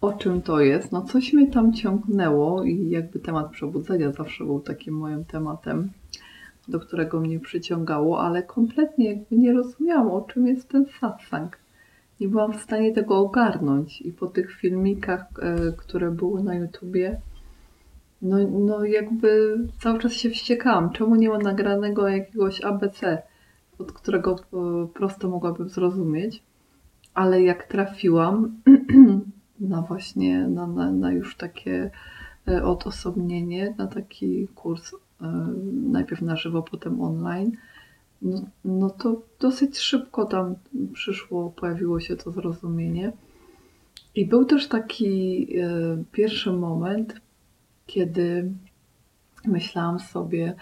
[0.00, 0.92] o czym to jest.
[0.92, 5.90] No coś mnie tam ciągnęło i jakby temat przebudzenia zawsze był takim moim tematem,
[6.68, 11.58] do którego mnie przyciągało, ale kompletnie jakby nie rozumiałam, o czym jest ten satsang.
[12.20, 17.20] Nie byłam w stanie tego ogarnąć i po tych filmikach, e, które były na YouTubie,
[18.22, 20.90] no, no jakby cały czas się wściekałam.
[20.90, 23.22] Czemu nie ma nagranego jakiegoś ABC,
[23.78, 26.42] od którego e, prosto mogłabym zrozumieć?
[27.14, 28.56] Ale jak trafiłam
[29.60, 31.90] na właśnie, na, na, na już takie
[32.48, 35.26] e, odosobnienie, na taki kurs e,
[35.72, 37.52] najpierw na żywo, potem online,
[38.22, 40.54] no, no to dosyć szybko tam
[40.92, 43.12] przyszło, pojawiło się to zrozumienie.
[44.14, 45.46] I był też taki
[46.12, 47.20] pierwszy moment,
[47.88, 48.52] kiedy
[49.44, 50.54] myślałam sobie,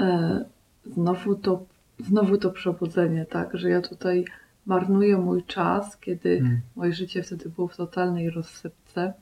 [0.00, 0.44] e,
[0.86, 1.66] znowu to,
[1.98, 4.24] znowu to przebudzenie, tak, że ja tutaj
[4.66, 6.60] marnuję mój czas, kiedy Mm.
[6.76, 9.12] moje życie wtedy było w totalnej rozsypce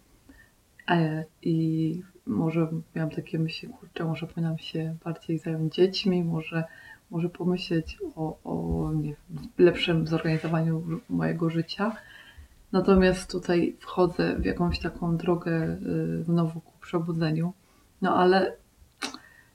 [0.91, 6.65] e, i może miałam takie myśli, kurczę, może powinnam się bardziej zająć dziećmi, może,
[7.11, 9.15] może pomyśleć o, o nie
[9.59, 11.97] lepszym zorganizowaniu mojego życia.
[12.73, 15.79] Natomiast tutaj wchodzę w jakąś taką drogę
[16.21, 17.53] y, znowu przebudzeniu.
[18.03, 18.57] No ale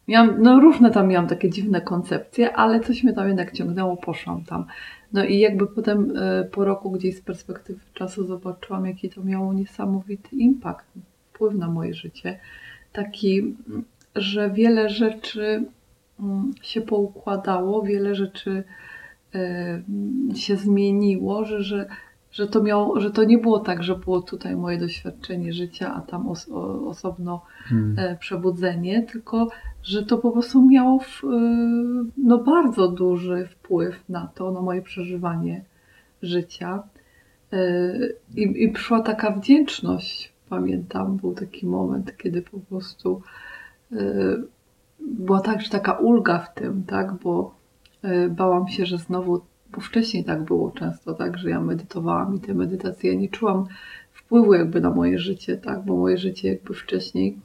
[0.07, 4.43] miałam, no różne tam miałam takie dziwne koncepcje, ale coś mnie tam jednak ciągnęło, poszłam
[4.43, 4.65] tam.
[5.13, 9.53] No i jakby potem y, po roku gdzieś z perspektywy czasu zobaczyłam, jaki to miało
[9.53, 10.86] niesamowity impact,
[11.30, 12.39] wpływ na moje życie.
[12.93, 13.55] Taki,
[14.15, 15.63] że wiele rzeczy
[16.19, 18.63] mm, się poukładało, wiele rzeczy
[19.36, 21.88] y, się zmieniło, że, że,
[22.38, 26.02] że, to miało, że to nie było tak, że było tutaj moje doświadczenie życia, a
[26.02, 27.96] tam os, o, osobno Mm.
[28.00, 29.48] e, przebudzenie, tylko
[29.84, 31.28] że to po prostu miało w, e,
[32.18, 35.64] no, bardzo duży wpływ na to, na moje przeżywanie
[36.22, 36.84] życia.
[37.54, 37.60] E,
[38.36, 43.22] I, I przyszła taka wdzięczność, pamiętam, był taki moment, kiedy po prostu
[45.00, 47.56] była także taka ulga w tym, tak, bo
[48.30, 52.53] bałam się, że znowu, bo wcześniej tak było często, tak, że ja medytowałam i te
[52.53, 53.65] medytacje, ja nie czułam
[54.13, 57.38] wpływu jakby na moje życie, tak, bo moje życie jakby wcześniej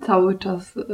[0.00, 0.84] cały czas y,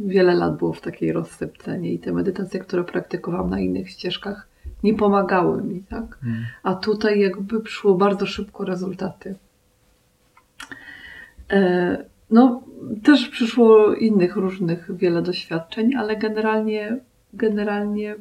[0.00, 1.92] wiele lat było w takiej rozsypce nie?
[1.92, 4.48] i te medytacje, które praktykowałam na innych ścieżkach
[4.82, 6.18] nie pomagały mi, tak?
[6.22, 6.44] Mm.
[6.62, 9.34] A tutaj jakby przyszło bardzo szybko rezultaty.
[11.50, 12.62] E, No,
[13.02, 16.96] też przyszło innych różnych wiele doświadczeń, ale generalnie,
[17.34, 18.16] generalnie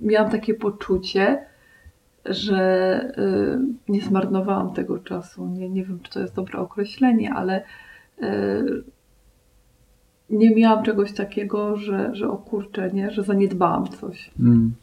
[0.00, 1.46] miałam takie poczucie,
[2.24, 5.46] że y, nie zmarnowałam tego czasu.
[5.46, 7.62] Nie, nie wiem, czy to jest dobre określenie, ale
[8.22, 8.84] y,
[10.30, 14.30] nie miałam czegoś takiego, że, że o kurczę, nie, że zaniedbałam coś.
[14.40, 14.74] Mm.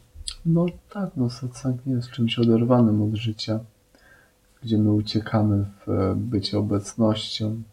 [0.46, 3.60] No tak, no satsang nie jest czymś oderwanym od życia,
[4.62, 7.64] gdzie my uciekamy w e, bycie obecnością,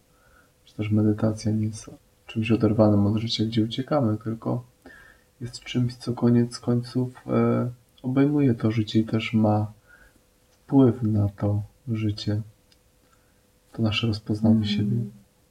[0.64, 1.91] czy też medytacja nie jest
[2.26, 4.64] czymś oderwanym od życia, gdzie uciekamy, tylko
[5.41, 7.70] jest czymś, co koniec końców e,
[8.03, 9.72] obejmuje to życie i też ma
[10.51, 12.41] wpływ na to życie,
[13.72, 14.68] to nasze rozpoznanie Mm.
[14.68, 14.97] siebie.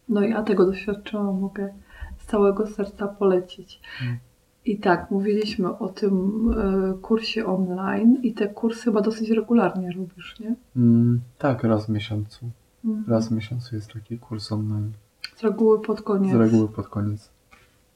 [0.09, 1.73] No ja tego doświadczyłam, mogę
[2.17, 3.81] z całego serca polecić.
[4.01, 4.17] Mm.
[4.65, 6.13] I tak, mówiliśmy o tym
[6.51, 10.55] y, kursie online i te kursy chyba dosyć regularnie robisz, nie?
[10.75, 12.49] Mm, tak, raz w miesiącu.
[12.85, 13.05] Mhm.
[13.07, 14.91] Raz w miesiącu jest taki kurs online.
[15.35, 16.31] Z reguły pod koniec.
[16.31, 17.29] Z reguły pod koniec.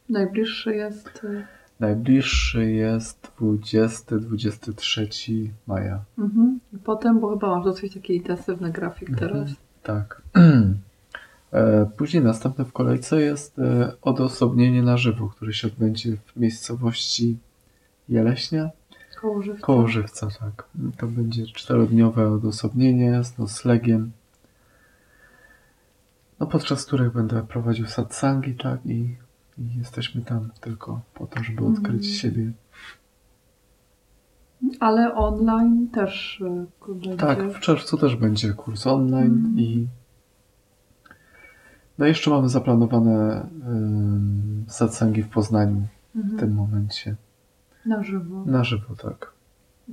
[0.09, 1.25] Najbliższy jest.
[1.87, 5.99] Najbliższy jest 20-23 maja.
[6.17, 6.59] Mhm.
[6.73, 9.29] I potem, bo chyba masz dosyć taki intensywny grafik Mhm.
[9.29, 9.49] teraz.
[9.83, 10.21] Tak.
[11.53, 17.37] E, Później następne w kolejce jest e, odosobnienie na żywo, które się odbędzie w miejscowości
[18.09, 18.69] Jeleśnia
[19.21, 19.65] Koło żywca.
[19.65, 20.65] koło Żywca, tak.
[20.97, 24.11] To będzie czterodniowe odosobnienie z noclegiem,
[26.39, 29.15] no podczas których będę prowadził satsangi, tak, i,
[29.57, 32.13] i jesteśmy tam tylko po to, żeby odkryć Mhm.
[32.13, 32.51] siebie.
[34.79, 37.17] Ale online też y, będzie.
[37.17, 39.59] Tak, w czerwcu też będzie kurs online Mhm.
[39.59, 39.87] i
[41.97, 46.39] no jeszcze mamy zaplanowane ym, satsangi w Poznaniu w Mhm.
[46.39, 47.15] tym momencie.
[47.85, 48.45] Na żywo.
[48.45, 49.33] Na żywo, tak.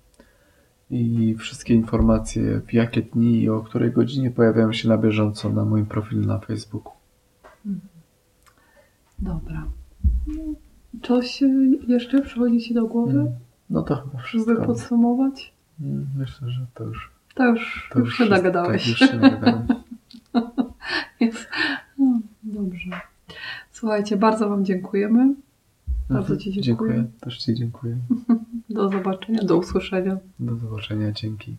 [0.91, 5.65] I wszystkie informacje w jakie dni i o której godzinie pojawiają się na bieżąco na
[5.65, 6.93] moim profilu na Facebooku.
[9.19, 9.65] Dobra.
[11.03, 11.43] Coś
[11.89, 13.33] jeszcze przychodzi Ci do głowy, Mm.
[13.71, 14.65] No to chyba żeby wszystko.
[14.67, 15.53] podsumować?
[15.81, 18.37] Mm, Myślę, że to już, To już, to już się wszystko.
[18.37, 18.83] nagadałeś.
[18.83, 19.67] Tak, już się nagadałem.
[21.21, 21.49] Jest.
[21.99, 23.01] No, dobrze.
[23.73, 25.35] Słuchajcie, bardzo Wam dziękujemy.
[26.11, 26.93] Bardzo Ci dziękuję.
[26.93, 27.11] Dziękuję.
[27.21, 27.97] Też Ci dziękuję.
[28.71, 30.17] Do zobaczenia, do usłyszenia.
[30.39, 31.13] Do zobaczenia.
[31.13, 31.57] Dzięki.